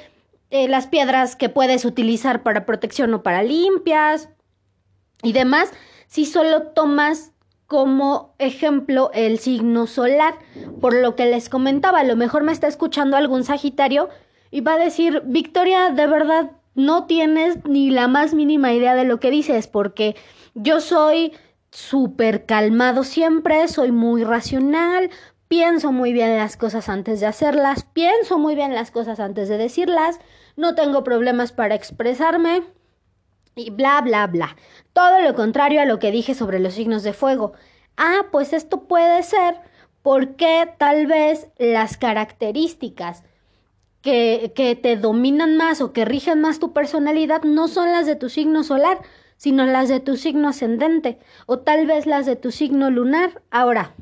eh, 0.51 0.69
las 0.69 0.87
piedras 0.87 1.37
que 1.37 1.49
puedes 1.49 1.85
utilizar 1.85 2.43
para 2.43 2.67
protección 2.67 3.15
o 3.15 3.23
para 3.23 3.43
limpias 3.43 4.29
y 5.23 5.33
demás, 5.33 5.71
si 6.07 6.27
solo 6.27 6.63
tomas 6.69 7.33
como 7.67 8.35
ejemplo 8.39 9.11
el 9.15 9.39
signo 9.39 9.87
solar, 9.87 10.35
por 10.81 10.95
lo 10.95 11.17
que 11.17 11.27
les 11.27 11.49
comentaba, 11.49 12.01
a 12.01 12.05
lo 12.05 12.17
mejor 12.17 12.43
me 12.43 12.53
está 12.53 12.67
escuchando 12.67 13.17
algún 13.17 13.45
Sagitario 13.45 14.09
y 14.51 14.61
va 14.61 14.75
a 14.75 14.79
decir, 14.79 15.23
Victoria, 15.25 15.91
de 15.91 16.07
verdad 16.07 16.51
no 16.75 17.07
tienes 17.07 17.65
ni 17.65 17.91
la 17.91 18.09
más 18.09 18.35
mínima 18.35 18.73
idea 18.73 18.95
de 18.95 19.05
lo 19.05 19.21
que 19.21 19.31
dices, 19.31 19.67
porque 19.67 20.17
yo 20.55 20.81
soy 20.81 21.33
súper 21.71 22.47
calmado 22.47 23.05
siempre, 23.05 23.67
soy 23.69 23.93
muy 23.93 24.25
racional, 24.25 25.11
pienso 25.49 25.93
muy 25.93 26.13
bien 26.13 26.37
las 26.37 26.57
cosas 26.57 26.89
antes 26.89 27.21
de 27.21 27.27
hacerlas, 27.27 27.85
pienso 27.85 28.39
muy 28.39 28.55
bien 28.55 28.75
las 28.75 28.91
cosas 28.91 29.21
antes 29.21 29.49
de 29.49 29.59
decirlas, 29.59 30.21
no 30.57 30.75
tengo 30.75 31.05
problemas 31.05 31.53
para 31.53 31.75
expresarme 31.75 32.63
y 33.57 33.71
bla, 33.71 34.01
bla, 34.01 34.27
bla. 34.27 34.57
Todo 34.93 35.21
lo 35.21 35.35
contrario 35.35 35.81
a 35.81 35.87
lo 35.87 35.99
que 35.99 36.11
dije 36.11 36.35
sobre 36.35 36.59
los 36.59 36.75
signos 36.75 37.03
de 37.03 37.13
fuego. 37.13 37.53
Ah, 37.97 38.27
pues 38.33 38.53
esto 38.53 38.85
puede 38.85 39.23
ser 39.23 39.57
porque 40.03 40.73
tal 40.79 41.07
vez 41.07 41.49
las 41.59 41.97
características 41.97 43.23
que, 44.05 44.53
que 44.55 44.77
te 44.77 44.97
dominan 44.99 45.57
más 45.57 45.81
o 45.81 45.95
que 45.95 46.05
rigen 46.05 46.43
más 46.43 46.59
tu 46.59 46.75
personalidad 46.75 47.43
no 47.43 47.69
son 47.69 47.91
las 47.91 48.05
de 48.05 48.17
tu 48.17 48.29
signo 48.29 48.63
solar, 48.63 49.01
sino 49.39 49.65
las 49.65 49.89
de 49.89 49.99
tu 49.99 50.19
signo 50.19 50.49
ascendente 50.49 51.19
o 51.47 51.61
tal 51.61 51.87
vez 51.87 52.05
las 52.05 52.27
de 52.27 52.37
tu 52.37 52.53
signo 52.53 52.91
lunar. 52.91 53.41
Ahora, 53.51 53.95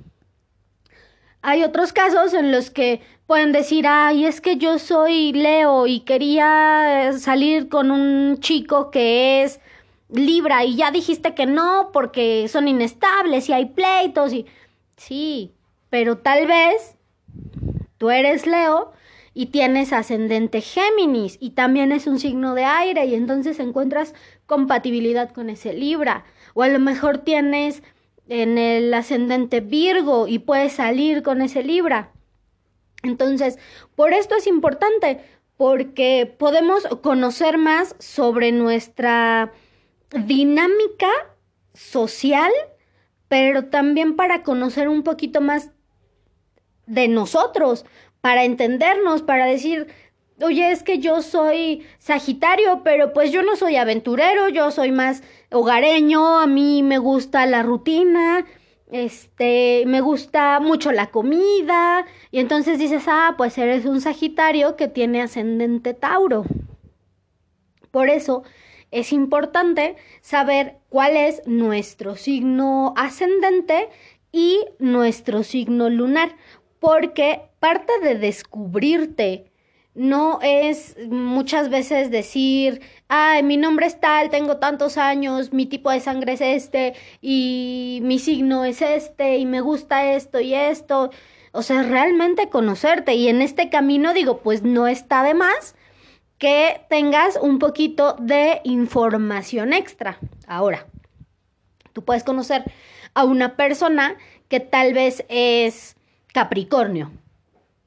hay 1.41 1.63
otros 1.63 1.93
casos 1.93 2.35
en 2.35 2.51
los 2.51 2.71
que 2.71 3.01
pueden 3.29 3.53
decir, 3.53 3.87
ay, 3.87 4.27
es 4.27 4.41
que 4.41 4.57
yo 4.57 4.81
soy 4.81 5.33
Leo 5.33 5.87
y 5.87 6.01
quería 6.01 7.13
salir 7.17 7.69
con 7.69 7.93
un 7.93 8.41
chico 8.41 8.91
que 8.91 9.45
es 9.45 9.61
Libra 10.09 10.65
y 10.65 10.75
ya 10.75 10.91
dijiste 10.91 11.37
que 11.37 11.47
no 11.47 11.91
porque 11.93 12.49
son 12.49 12.67
inestables 12.67 13.49
y 13.49 13.53
hay 13.53 13.67
pleitos 13.67 14.33
y 14.33 14.47
sí, 14.97 15.53
pero 15.91 16.19
tal 16.19 16.49
vez 16.49 16.97
tú 17.99 18.11
eres 18.11 18.49
Leo 18.49 18.93
y 19.35 19.47
tienes 19.47 19.93
ascendente 19.93 20.61
Géminis 20.61 21.39
y 21.41 21.51
también 21.51 21.93
es 21.93 22.07
un 22.07 22.19
signo 22.19 22.55
de 22.55 22.65
aire 22.65 23.07
y 23.07 23.15
entonces 23.15 23.59
encuentras 23.61 24.15
compatibilidad 24.47 25.31
con 25.31 25.49
ese 25.51 25.73
Libra. 25.73 26.25
O 26.55 26.63
a 26.63 26.69
lo 26.69 26.79
mejor 26.79 27.19
tienes 27.19 27.83
en 28.29 28.59
el 28.59 28.93
ascendente 28.93 29.61
Virgo 29.61 30.29
y 30.29 30.39
puedes 30.39 30.75
salir 30.75 31.23
con 31.23 31.41
ese 31.41 31.63
Libra. 31.63 32.13
Entonces, 33.03 33.59
por 33.97 34.13
esto 34.13 34.37
es 34.37 34.47
importante, 34.47 35.21
porque 35.57 36.33
podemos 36.39 36.87
conocer 37.03 37.59
más 37.59 37.97
sobre 37.99 38.53
nuestra 38.53 39.53
dinámica 40.27 41.09
social, 41.75 42.53
pero 43.29 43.67
también 43.67 44.17
para 44.17 44.43
conocer 44.43 44.89
un 44.89 45.03
poquito 45.03 45.41
más 45.41 45.71
de 46.87 47.09
nosotros, 47.09 47.85
para 48.23 48.45
entendernos, 48.45 49.21
para 49.21 49.45
decir, 49.47 49.89
oye, 50.41 50.71
es 50.71 50.83
que 50.83 50.99
yo 50.99 51.21
soy 51.21 51.85
Sagitario, 51.99 52.81
pero 52.83 53.13
pues 53.13 53.33
yo 53.33 53.43
no 53.43 53.57
soy 53.57 53.77
aventurero, 53.77 54.49
yo 54.49 54.71
soy 54.71 54.93
más 54.93 55.23
hogareño, 55.51 56.39
a 56.39 56.47
mí 56.47 56.83
me 56.83 56.99
gusta 56.99 57.45
la 57.47 57.63
rutina, 57.63 58.47
este, 58.91 59.85
me 59.87 60.01
gusta 60.01 60.61
mucho 60.61 60.93
la 60.93 61.09
comida, 61.09 62.07
y 62.31 62.39
entonces 62.39 62.79
dices, 62.79 63.05
ah, 63.09 63.35
pues 63.37 63.59
eres 63.59 63.85
un 63.85 64.01
Sagitario 64.01 64.77
que 64.77 64.89
tiene 64.89 65.21
ascendente 65.21 65.93
Tauro. 65.93 66.45
Por 67.91 68.09
eso 68.09 68.45
es 68.93 69.13
importante 69.13 69.97
saber 70.21 70.77
cuál 70.89 71.17
es 71.17 71.43
nuestro 71.47 72.15
signo 72.17 72.95
ascendente 72.97 73.89
y 74.31 74.65
nuestro 74.79 75.43
signo 75.43 75.91
lunar, 75.91 76.37
porque 76.83 77.43
parte 77.61 77.93
de 78.03 78.17
descubrirte 78.17 79.53
no 79.95 80.41
es 80.43 80.97
muchas 81.09 81.69
veces 81.69 82.11
decir, 82.11 82.83
ay, 83.07 83.45
mi 83.45 83.57
nombre 83.57 83.87
es 83.87 84.01
tal, 84.01 84.31
tengo 84.31 84.57
tantos 84.57 84.99
años, 84.99 85.53
mi 85.53 85.67
tipo 85.67 85.93
de 85.93 86.01
sangre 86.01 86.33
es 86.33 86.41
este 86.41 86.95
y 87.21 88.01
mi 88.03 88.19
signo 88.19 88.65
es 88.65 88.83
este 88.83 89.37
y 89.37 89.47
me 89.47 89.61
gusta 89.61 90.13
esto 90.13 90.41
y 90.41 90.55
esto. 90.55 91.11
O 91.53 91.63
sea, 91.63 91.85
realmente 91.85 92.49
conocerte 92.49 93.15
y 93.15 93.29
en 93.29 93.43
este 93.43 93.71
camino 93.71 94.13
digo, 94.13 94.39
pues 94.39 94.65
no 94.65 94.89
está 94.89 95.23
de 95.23 95.35
más 95.35 95.77
que 96.37 96.81
tengas 96.91 97.39
un 97.41 97.61
poquito 97.61 98.17
de 98.19 98.61
información 98.65 99.73
extra. 99.73 100.19
Ahora, 100.49 100.89
tú 101.93 102.05
puedes 102.05 102.25
conocer 102.25 102.65
a 103.15 103.23
una 103.23 103.55
persona 103.55 104.17
que 104.49 104.59
tal 104.59 104.95
vez 104.95 105.25
es 105.29 105.95
Capricornio, 106.33 107.11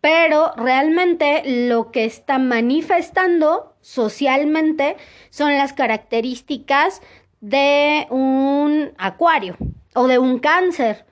pero 0.02 0.54
realmente 0.56 1.42
lo 1.68 1.92
que 1.92 2.06
está 2.06 2.38
manifestando 2.38 3.76
socialmente 3.82 4.98
son 5.30 5.58
las 5.58 5.74
características 5.74 7.02
de 7.42 8.08
un 8.10 8.94
acuario 8.98 9.58
o 9.94 10.08
de 10.08 10.20
un 10.20 10.40
cáncer. 10.40 11.06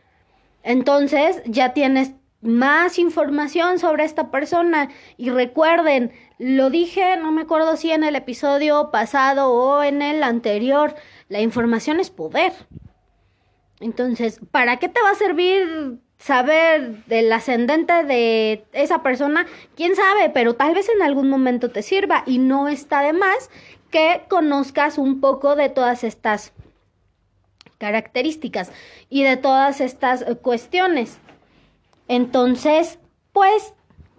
Entonces 0.63 1.41
ya 1.45 1.73
tienes 1.73 2.13
más 2.41 2.99
información 2.99 3.79
sobre 3.79 4.03
esta 4.03 4.29
persona 4.29 4.89
y 5.17 5.29
recuerden, 5.29 6.11
lo 6.37 6.69
dije, 6.69 7.17
no 7.17 7.31
me 7.31 7.43
acuerdo 7.43 7.77
si 7.77 7.91
en 7.91 8.03
el 8.03 8.15
episodio 8.15 8.91
pasado 8.91 9.51
o 9.51 9.81
en 9.81 10.01
el 10.01 10.23
anterior, 10.23 10.95
la 11.29 11.41
información 11.41 11.99
es 11.99 12.11
poder. 12.11 12.53
Entonces, 13.79 14.39
¿para 14.51 14.77
qué 14.77 14.87
te 14.87 15.01
va 15.01 15.11
a 15.11 15.15
servir 15.15 15.99
saber 16.17 17.04
del 17.06 17.32
ascendente 17.32 18.04
de 18.04 18.65
esa 18.71 19.04
persona, 19.04 19.45
quién 19.76 19.95
sabe, 19.95 20.30
pero 20.30 20.56
tal 20.56 20.73
vez 20.73 20.88
en 20.89 21.02
algún 21.02 21.30
momento 21.30 21.69
te 21.69 21.82
sirva 21.82 22.23
y 22.26 22.39
no 22.39 22.67
está 22.67 23.02
de 23.02 23.13
más 23.13 23.49
que 23.91 24.23
conozcas 24.30 24.97
un 24.97 25.19
poco 25.19 25.56
de 25.56 25.69
todas 25.69 26.04
estas 26.04 26.54
características 27.78 28.71
y 29.10 29.23
de 29.23 29.38
todas 29.38 29.82
estas 29.82 30.23
cuestiones. 30.41 31.19
Entonces, 32.08 32.99
pues 33.34 33.73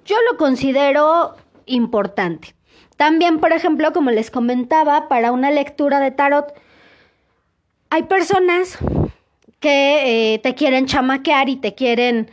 yo 0.05 0.17
lo 0.31 0.37
considero 0.37 1.35
importante. 1.67 2.55
También, 2.97 3.41
por 3.41 3.53
ejemplo, 3.53 3.93
como 3.93 4.11
les 4.11 4.31
comentaba, 4.31 5.09
para 5.09 5.33
una 5.33 5.51
lectura 5.51 6.01
de 6.01 6.11
tarot, 6.11 6.55
hay 7.91 8.05
personas 8.05 8.79
que 9.65 10.35
eh, 10.35 10.39
te 10.41 10.55
quieren 10.55 10.85
chamaquear 10.85 11.49
y 11.49 11.57
te 11.57 11.75
quieren 11.75 12.31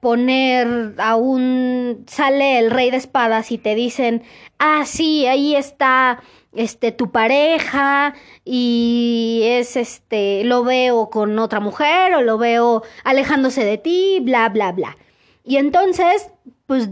poner 0.00 0.94
a 0.98 1.14
un 1.14 2.04
sale 2.08 2.58
el 2.58 2.72
rey 2.72 2.90
de 2.90 2.96
espadas 2.96 3.52
y 3.52 3.58
te 3.58 3.76
dicen 3.76 4.24
ah 4.58 4.82
sí 4.84 5.24
ahí 5.26 5.54
está 5.54 6.20
este 6.52 6.90
tu 6.90 7.12
pareja 7.12 8.14
y 8.44 9.42
es 9.44 9.76
este 9.76 10.42
lo 10.42 10.64
veo 10.64 11.08
con 11.08 11.38
otra 11.38 11.60
mujer 11.60 12.16
o 12.16 12.20
lo 12.20 12.36
veo 12.36 12.82
alejándose 13.04 13.64
de 13.64 13.78
ti 13.78 14.18
bla 14.20 14.48
bla 14.48 14.72
bla 14.72 14.96
y 15.44 15.58
entonces 15.58 16.32
pues 16.66 16.88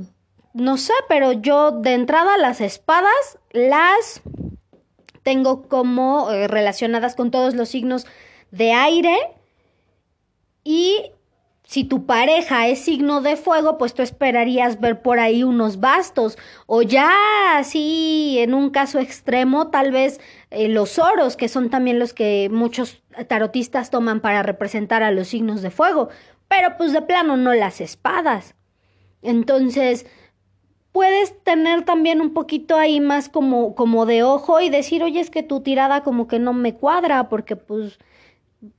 no 0.55 0.77
sé 0.77 0.93
pero 1.09 1.33
yo 1.33 1.73
de 1.73 1.95
entrada 1.95 2.39
las 2.39 2.61
espadas 2.61 3.41
las 3.51 4.23
tengo 5.25 5.63
como 5.67 6.31
eh, 6.31 6.47
relacionadas 6.47 7.17
con 7.17 7.33
todos 7.33 7.55
los 7.55 7.69
signos 7.69 8.07
de 8.53 8.71
aire 8.71 9.19
y 10.65 11.13
si 11.71 11.85
tu 11.85 12.05
pareja 12.05 12.67
es 12.67 12.81
signo 12.81 13.21
de 13.21 13.37
fuego, 13.37 13.79
pues 13.79 13.95
tú 13.95 14.03
esperarías 14.03 14.81
ver 14.81 15.03
por 15.03 15.21
ahí 15.21 15.45
unos 15.45 15.79
bastos. 15.79 16.37
O 16.67 16.83
ya 16.83 17.13
así, 17.55 18.39
en 18.41 18.55
un 18.55 18.71
caso 18.71 18.99
extremo, 18.99 19.69
tal 19.69 19.93
vez 19.93 20.21
eh, 20.51 20.67
los 20.67 20.99
oros, 20.99 21.37
que 21.37 21.47
son 21.47 21.71
también 21.71 22.01
los 22.01 22.13
que 22.13 22.49
muchos 22.51 23.05
tarotistas 23.29 23.91
toman 23.91 24.19
para 24.19 24.43
representar 24.43 25.05
a 25.05 25.13
los 25.13 25.29
signos 25.29 25.63
de 25.63 25.71
fuego. 25.71 26.09
Pero 26.49 26.77
pues 26.77 26.93
de 26.93 27.03
plano 27.03 27.37
no 27.37 27.55
las 27.55 27.81
espadas. 27.81 28.57
Entonces, 29.23 30.07
puedes 30.91 31.41
tener 31.45 31.85
también 31.85 32.21
un 32.21 32.35
poquito 32.35 32.77
ahí 32.77 33.01
más 33.01 33.29
como, 33.29 33.77
como 33.77 34.07
de 34.07 34.25
ojo 34.25 34.61
y 34.61 34.71
decir, 34.71 35.05
oye, 35.05 35.21
es 35.21 35.31
que 35.31 35.45
tu 35.45 35.61
tirada 35.61 36.03
como 36.03 36.27
que 36.27 36.41
no 36.41 36.53
me 36.53 36.75
cuadra, 36.75 37.29
porque 37.29 37.55
pues 37.55 38.01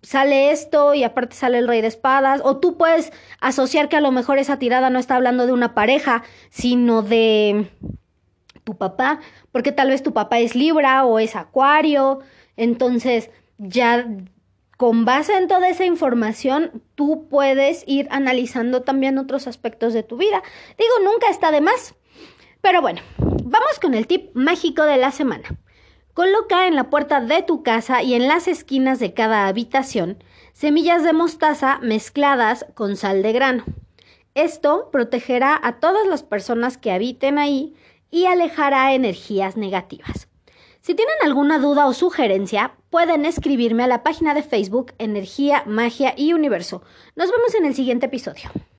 sale 0.01 0.51
esto 0.51 0.93
y 0.93 1.03
aparte 1.03 1.35
sale 1.35 1.57
el 1.57 1.67
rey 1.67 1.81
de 1.81 1.87
espadas, 1.87 2.41
o 2.43 2.57
tú 2.57 2.77
puedes 2.77 3.11
asociar 3.39 3.89
que 3.89 3.97
a 3.97 4.01
lo 4.01 4.11
mejor 4.11 4.37
esa 4.37 4.59
tirada 4.59 4.89
no 4.89 4.99
está 4.99 5.15
hablando 5.15 5.45
de 5.45 5.53
una 5.53 5.73
pareja, 5.73 6.23
sino 6.49 7.01
de 7.01 7.69
tu 8.63 8.77
papá, 8.77 9.19
porque 9.51 9.71
tal 9.71 9.89
vez 9.89 10.03
tu 10.03 10.13
papá 10.13 10.39
es 10.39 10.55
Libra 10.55 11.05
o 11.05 11.19
es 11.19 11.35
Acuario, 11.35 12.19
entonces 12.57 13.29
ya 13.57 14.07
con 14.77 15.05
base 15.05 15.37
en 15.37 15.47
toda 15.47 15.69
esa 15.69 15.85
información, 15.85 16.81
tú 16.95 17.27
puedes 17.29 17.83
ir 17.85 18.07
analizando 18.09 18.81
también 18.81 19.19
otros 19.19 19.45
aspectos 19.45 19.93
de 19.93 20.01
tu 20.01 20.17
vida. 20.17 20.41
Digo, 20.75 21.11
nunca 21.11 21.29
está 21.29 21.51
de 21.51 21.61
más. 21.61 21.93
Pero 22.61 22.81
bueno, 22.81 23.01
vamos 23.19 23.79
con 23.79 23.93
el 23.93 24.07
tip 24.07 24.31
mágico 24.33 24.83
de 24.83 24.97
la 24.97 25.11
semana. 25.11 25.43
Coloca 26.21 26.67
en 26.67 26.75
la 26.75 26.91
puerta 26.91 27.19
de 27.19 27.41
tu 27.41 27.63
casa 27.63 28.03
y 28.03 28.13
en 28.13 28.27
las 28.27 28.47
esquinas 28.47 28.99
de 28.99 29.15
cada 29.15 29.47
habitación 29.47 30.23
semillas 30.53 31.01
de 31.01 31.13
mostaza 31.13 31.79
mezcladas 31.81 32.63
con 32.75 32.95
sal 32.95 33.23
de 33.23 33.33
grano. 33.33 33.63
Esto 34.35 34.89
protegerá 34.91 35.59
a 35.63 35.79
todas 35.79 36.05
las 36.05 36.21
personas 36.21 36.77
que 36.77 36.91
habiten 36.91 37.39
ahí 37.39 37.73
y 38.11 38.25
alejará 38.25 38.93
energías 38.93 39.57
negativas. 39.57 40.27
Si 40.81 40.93
tienen 40.93 41.15
alguna 41.23 41.57
duda 41.57 41.87
o 41.87 41.93
sugerencia, 41.93 42.75
pueden 42.91 43.25
escribirme 43.25 43.81
a 43.81 43.87
la 43.87 44.03
página 44.03 44.35
de 44.35 44.43
Facebook 44.43 44.93
Energía, 44.99 45.63
Magia 45.65 46.13
y 46.15 46.33
Universo. 46.33 46.83
Nos 47.15 47.31
vemos 47.31 47.55
en 47.55 47.65
el 47.65 47.73
siguiente 47.73 48.05
episodio. 48.05 48.51